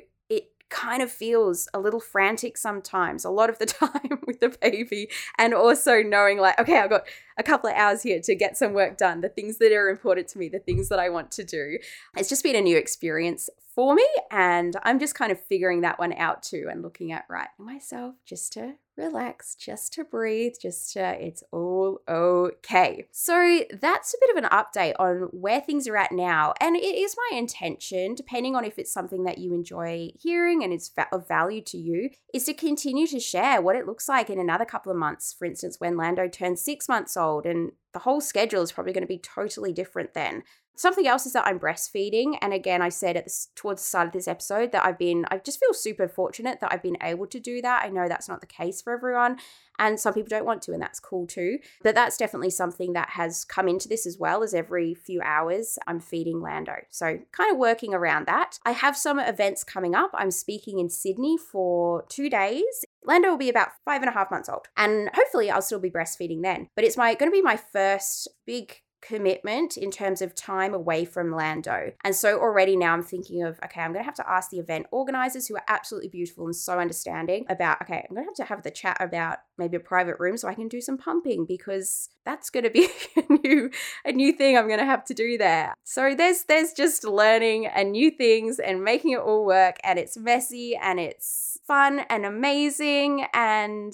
kind 0.70 1.02
of 1.02 1.12
feels 1.12 1.68
a 1.74 1.80
little 1.80 2.00
frantic 2.00 2.58
sometimes, 2.58 3.24
a 3.26 3.30
lot 3.30 3.50
of 3.50 3.60
the 3.60 3.66
time 3.66 4.20
with 4.26 4.40
the 4.40 4.56
baby, 4.62 5.10
and 5.38 5.54
also 5.54 6.02
knowing, 6.02 6.38
like, 6.40 6.60
okay, 6.60 6.80
I've 6.80 6.90
got 6.90 7.08
a 7.38 7.44
couple 7.44 7.70
of 7.70 7.76
hours 7.76 8.04
here 8.04 8.20
to 8.22 8.36
get 8.36 8.58
some 8.58 8.74
work 8.74 8.98
done, 8.98 9.22
the 9.22 9.30
things 9.30 9.58
that 9.58 9.72
are 9.72 9.90
important 9.90 10.28
to 10.30 10.40
me, 10.40 10.50
the 10.50 10.60
things 10.60 10.90
that 10.90 11.00
I 11.00 11.10
want 11.10 11.32
to 11.32 11.44
do. 11.44 11.78
It's 12.16 12.30
just 12.30 12.44
been 12.44 12.56
a 12.56 12.62
new 12.62 12.78
experience 12.78 13.50
for 13.76 13.96
me, 13.96 14.08
and 14.32 14.76
I'm 14.84 15.00
just 15.00 15.16
kind 15.16 15.32
of 15.32 15.40
figuring 15.40 15.82
that 15.82 16.00
one 16.00 16.14
out 16.14 16.44
too 16.44 16.68
and 16.70 16.82
looking 16.82 17.12
at 17.12 17.26
right 17.30 17.50
myself 17.58 18.16
just 18.26 18.54
to 18.54 18.76
relax, 18.98 19.56
just 19.56 19.94
to 19.94 20.04
breathe, 20.04 20.54
just 20.62 20.94
to, 20.94 21.02
it's 21.24 21.44
all 21.52 22.02
okay. 22.10 23.08
So 23.12 23.64
that's 23.80 24.14
a 24.14 24.18
bit 24.20 24.38
of 24.38 24.44
an 24.44 24.50
update 24.50 24.96
on 25.00 25.30
where 25.32 25.62
things 25.62 25.88
are 25.88 25.98
at 25.98 26.12
now. 26.12 26.54
And 26.60 26.76
it 26.76 26.80
is 26.80 27.16
my 27.30 27.38
intention, 27.38 28.16
depending 28.16 28.56
on 28.56 28.66
if 28.66 28.80
it's 28.80 28.92
something 28.92 29.24
that 29.24 29.38
you 29.38 29.54
enjoy 29.54 30.10
hearing 30.20 30.64
and 30.64 30.74
is 30.74 30.92
of 31.12 31.28
value 31.28 31.62
to 31.62 31.78
you, 31.78 32.10
is 32.34 32.46
to 32.46 32.54
continue 32.54 33.08
to 33.08 33.20
share 33.20 33.62
what 33.62 33.76
it 33.76 33.86
looks 33.86 34.10
like 34.10 34.30
in 34.30 34.40
another 34.40 34.66
couple 34.66 34.92
of 34.92 34.98
months. 34.98 35.34
For 35.38 35.46
instance, 35.46 35.80
when 35.80 35.98
Lando 35.98 36.28
turns 36.28 36.62
six 36.62 36.90
months 36.90 37.16
old 37.16 37.46
and 37.46 37.72
the 37.94 38.00
whole 38.00 38.22
schedule 38.22 38.62
is 38.62 38.72
probably 38.72 38.94
going 38.94 39.04
to 39.04 39.08
be 39.08 39.20
totally 39.20 39.74
different 39.74 40.14
then. 40.14 40.44
Something 40.78 41.08
else 41.08 41.26
is 41.26 41.34
that 41.34 41.48
I'm 41.48 41.60
breastfeeding, 41.60 42.38
and 42.40 42.54
again, 42.54 42.84
I 42.84 42.90
said 42.90 43.18
at 43.18 43.28
towards 43.56 43.82
the 43.82 43.88
start 43.88 44.06
of 44.06 44.14
this 44.14 44.28
episode 44.28 44.72
that 44.72 44.86
I've 44.86 45.00
been, 45.00 45.26
I 45.32 45.40
just 45.40 45.60
feel 45.60 45.74
super 45.74 46.08
fortunate 46.08 46.60
that 46.62 46.72
I've 46.72 46.84
been 46.84 46.98
able 47.02 47.26
to 47.28 47.40
do 47.40 47.64
that. 47.64 47.84
I 47.84 47.90
know 47.90 48.08
that's 48.08 48.30
not 48.30 48.42
the 48.42 48.48
case 48.48 48.80
for 48.80 48.94
everyone, 48.94 49.40
and 49.80 50.00
some 50.00 50.14
people 50.14 50.30
don't 50.30 50.46
want 50.46 50.62
to, 50.64 50.74
and 50.74 50.82
that's 50.82 51.00
cool 51.00 51.26
too. 51.26 51.58
But 51.82 51.96
that's 51.96 52.16
definitely 52.16 52.52
something 52.52 52.94
that 52.94 53.10
has 53.10 53.44
come 53.44 53.68
into 53.68 53.90
this 53.90 54.06
as 54.06 54.20
well 54.20 54.44
as 54.44 54.54
every 54.54 54.94
few 54.94 55.20
hours 55.24 55.80
I'm 55.88 56.00
feeding 56.00 56.42
Lando. 56.42 56.76
So 56.92 57.18
kind 57.32 57.52
of 57.52 57.58
working 57.58 57.96
around 57.96 58.28
that. 58.28 58.60
I 58.64 58.72
have 58.72 58.96
some 58.96 59.20
events 59.20 59.64
coming 59.64 59.96
up. 59.96 60.12
I'm 60.14 60.32
speaking 60.32 60.78
in 60.78 60.90
Sydney 60.90 61.38
for 61.38 62.06
two 62.08 62.30
days 62.30 62.86
Lando 63.08 63.30
will 63.30 63.38
be 63.38 63.50
about 63.50 63.70
five 63.86 64.02
and 64.02 64.10
a 64.10 64.14
half 64.14 64.30
months 64.30 64.50
old, 64.50 64.68
and 64.76 65.10
hopefully 65.14 65.50
I'll 65.50 65.62
still 65.62 65.80
be 65.80 65.90
breastfeeding 65.90 66.44
then. 66.44 66.68
But 66.76 66.84
it's 66.84 66.98
my 66.98 67.16
going 67.16 67.32
to 67.32 67.36
be 67.36 67.42
my 67.42 67.56
first 67.56 68.28
big 68.46 68.82
commitment 69.02 69.78
in 69.78 69.92
terms 69.92 70.22
of 70.22 70.36
time 70.36 70.74
away 70.74 71.06
from 71.06 71.32
Lando. 71.32 71.92
And 72.04 72.16
so 72.16 72.40
already 72.40 72.76
now 72.76 72.94
I'm 72.94 73.04
thinking 73.04 73.44
of, 73.44 73.60
okay, 73.64 73.82
I'm 73.82 73.94
going 73.94 74.04
to 74.04 74.06
have 74.06 74.16
to 74.16 74.30
ask 74.30 74.50
the 74.50 74.60
event 74.60 74.88
organizers 74.92 75.48
who 75.48 75.56
are 75.56 75.64
absolutely 75.68 76.10
beautiful 76.10 76.46
and 76.46 76.56
so 76.56 76.80
understanding 76.80 77.46
about, 77.50 77.82
okay, 77.82 78.06
I'm 78.10 78.16
going 78.16 78.26
to 78.26 78.30
have 78.30 78.48
to 78.48 78.54
have 78.54 78.64
the 78.64 78.72
chat 78.72 78.98
about 79.00 79.40
maybe 79.58 79.78
a 79.78 79.80
private 79.80 80.16
room 80.20 80.38
so 80.38 80.48
I 80.48 80.54
can 80.54 80.68
do 80.68 80.82
some 80.82 80.98
pumping 80.98 81.46
because 81.46 82.10
that's 82.26 82.50
going 82.50 82.64
to 82.64 82.70
be 82.70 82.88
a 83.16 83.34
new 83.34 83.70
a 84.06 84.12
new 84.12 84.34
thing 84.34 84.58
I'm 84.58 84.68
going 84.68 84.80
to 84.80 84.86
have 84.86 85.06
to 85.06 85.14
do 85.14 85.38
there. 85.38 85.74
So 85.84 86.16
there's 86.16 86.44
there's 86.44 86.74
just 86.74 87.04
learning 87.04 87.68
and 87.68 87.92
new 87.92 88.12
things 88.12 88.60
and 88.60 88.84
making 88.84 89.12
it 89.12 89.20
all 89.20 89.46
work 89.46 89.78
and 89.84 90.00
it's 90.00 90.18
messy 90.18 90.76
and 90.76 91.00
it's 91.00 91.58
fun 91.66 92.02
and 92.10 92.26
amazing 92.26 93.26
and 93.34 93.94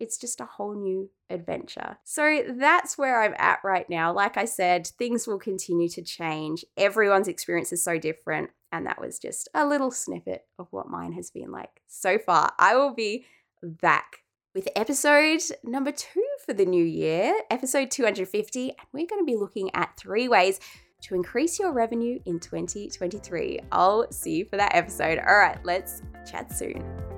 it's 0.00 0.18
just 0.18 0.40
a 0.40 0.44
whole 0.44 0.74
new 0.74 1.10
adventure. 1.30 1.98
So 2.04 2.42
that's 2.56 2.96
where 2.96 3.22
I'm 3.22 3.34
at 3.38 3.60
right 3.64 3.88
now. 3.88 4.12
Like 4.12 4.36
I 4.36 4.44
said, 4.44 4.86
things 4.86 5.26
will 5.26 5.38
continue 5.38 5.88
to 5.90 6.02
change. 6.02 6.64
Everyone's 6.76 7.28
experience 7.28 7.72
is 7.72 7.82
so 7.82 7.98
different. 7.98 8.50
And 8.70 8.86
that 8.86 9.00
was 9.00 9.18
just 9.18 9.48
a 9.54 9.66
little 9.66 9.90
snippet 9.90 10.44
of 10.58 10.68
what 10.70 10.90
mine 10.90 11.12
has 11.12 11.30
been 11.30 11.50
like 11.50 11.82
so 11.86 12.18
far. 12.18 12.52
I 12.58 12.76
will 12.76 12.94
be 12.94 13.24
back 13.62 14.18
with 14.54 14.68
episode 14.76 15.40
number 15.64 15.92
two 15.92 16.26
for 16.44 16.52
the 16.52 16.66
new 16.66 16.84
year, 16.84 17.34
episode 17.50 17.90
250. 17.90 18.70
And 18.70 18.76
we're 18.92 19.06
going 19.06 19.22
to 19.22 19.26
be 19.26 19.36
looking 19.36 19.70
at 19.74 19.96
three 19.96 20.28
ways 20.28 20.60
to 21.02 21.14
increase 21.14 21.58
your 21.58 21.72
revenue 21.72 22.18
in 22.26 22.40
2023. 22.40 23.60
I'll 23.72 24.10
see 24.10 24.36
you 24.36 24.44
for 24.46 24.56
that 24.56 24.74
episode. 24.74 25.18
All 25.18 25.36
right, 25.36 25.58
let's 25.64 26.02
chat 26.28 26.52
soon. 26.52 27.17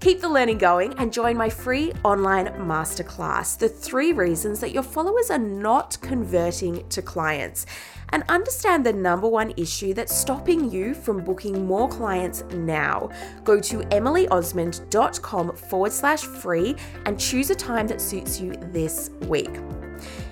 Keep 0.00 0.20
the 0.20 0.28
learning 0.28 0.58
going 0.58 0.94
and 0.98 1.12
join 1.12 1.36
my 1.36 1.50
free 1.50 1.92
online 2.04 2.46
masterclass 2.46 3.58
The 3.58 3.68
Three 3.68 4.12
Reasons 4.12 4.60
That 4.60 4.70
Your 4.70 4.84
Followers 4.84 5.28
Are 5.28 5.40
Not 5.40 6.00
Converting 6.00 6.88
to 6.90 7.02
Clients. 7.02 7.66
And 8.10 8.22
understand 8.28 8.86
the 8.86 8.92
number 8.92 9.26
one 9.28 9.52
issue 9.56 9.94
that's 9.94 10.16
stopping 10.16 10.70
you 10.70 10.94
from 10.94 11.24
booking 11.24 11.66
more 11.66 11.88
clients 11.88 12.44
now. 12.54 13.10
Go 13.42 13.58
to 13.58 13.78
emilyosmond.com 13.78 15.56
forward 15.56 15.92
slash 15.92 16.22
free 16.22 16.76
and 17.04 17.18
choose 17.18 17.50
a 17.50 17.56
time 17.56 17.88
that 17.88 18.00
suits 18.00 18.40
you 18.40 18.52
this 18.70 19.10
week. 19.26 19.50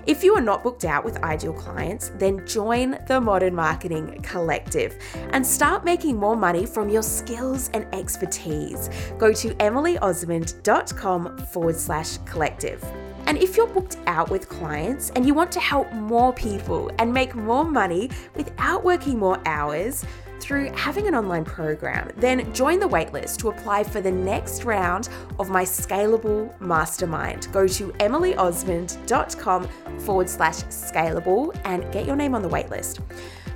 If 0.06 0.22
you 0.22 0.36
are 0.36 0.40
not 0.40 0.62
booked 0.62 0.84
out 0.84 1.04
with 1.04 1.20
ideal 1.24 1.52
clients, 1.52 2.12
then 2.14 2.46
join 2.46 2.96
the 3.08 3.20
Modern 3.20 3.56
Marketing 3.56 4.20
Collective 4.22 4.96
and 5.30 5.44
start 5.44 5.84
making 5.84 6.16
more 6.16 6.36
money 6.36 6.64
from 6.64 6.88
your 6.88 7.02
skills 7.02 7.70
and 7.74 7.92
expertise. 7.92 8.88
Go 9.18 9.32
to 9.32 9.48
emilyosmond.com 9.54 11.38
forward 11.38 11.74
slash 11.74 12.18
collective. 12.18 12.84
And 13.26 13.36
if 13.36 13.56
you're 13.56 13.66
booked 13.66 13.96
out 14.06 14.30
with 14.30 14.48
clients 14.48 15.10
and 15.16 15.26
you 15.26 15.34
want 15.34 15.50
to 15.50 15.60
help 15.60 15.92
more 15.92 16.32
people 16.32 16.88
and 17.00 17.12
make 17.12 17.34
more 17.34 17.64
money 17.64 18.10
without 18.36 18.84
working 18.84 19.18
more 19.18 19.40
hours, 19.44 20.04
through 20.46 20.70
having 20.74 21.08
an 21.08 21.14
online 21.14 21.44
program, 21.44 22.08
then 22.16 22.52
join 22.54 22.78
the 22.78 22.88
waitlist 22.88 23.38
to 23.38 23.48
apply 23.48 23.82
for 23.82 24.00
the 24.00 24.10
next 24.10 24.62
round 24.64 25.08
of 25.40 25.50
my 25.50 25.64
scalable 25.64 26.58
mastermind. 26.60 27.48
Go 27.52 27.66
to 27.66 27.88
emilyosmond.com 27.94 29.68
forward 29.98 30.28
slash 30.30 30.56
scalable 30.64 31.58
and 31.64 31.90
get 31.92 32.06
your 32.06 32.14
name 32.14 32.34
on 32.34 32.42
the 32.42 32.48
waitlist. 32.48 33.00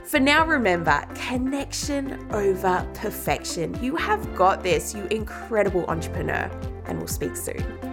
For 0.05 0.19
now, 0.19 0.45
remember 0.45 1.05
connection 1.15 2.27
over 2.33 2.85
perfection. 2.95 3.81
You 3.81 3.95
have 3.95 4.35
got 4.35 4.65
this, 4.65 4.93
you 4.93 5.05
incredible 5.07 5.85
entrepreneur, 5.87 6.51
and 6.87 6.99
we'll 6.99 7.07
speak 7.07 7.37
soon. 7.37 7.90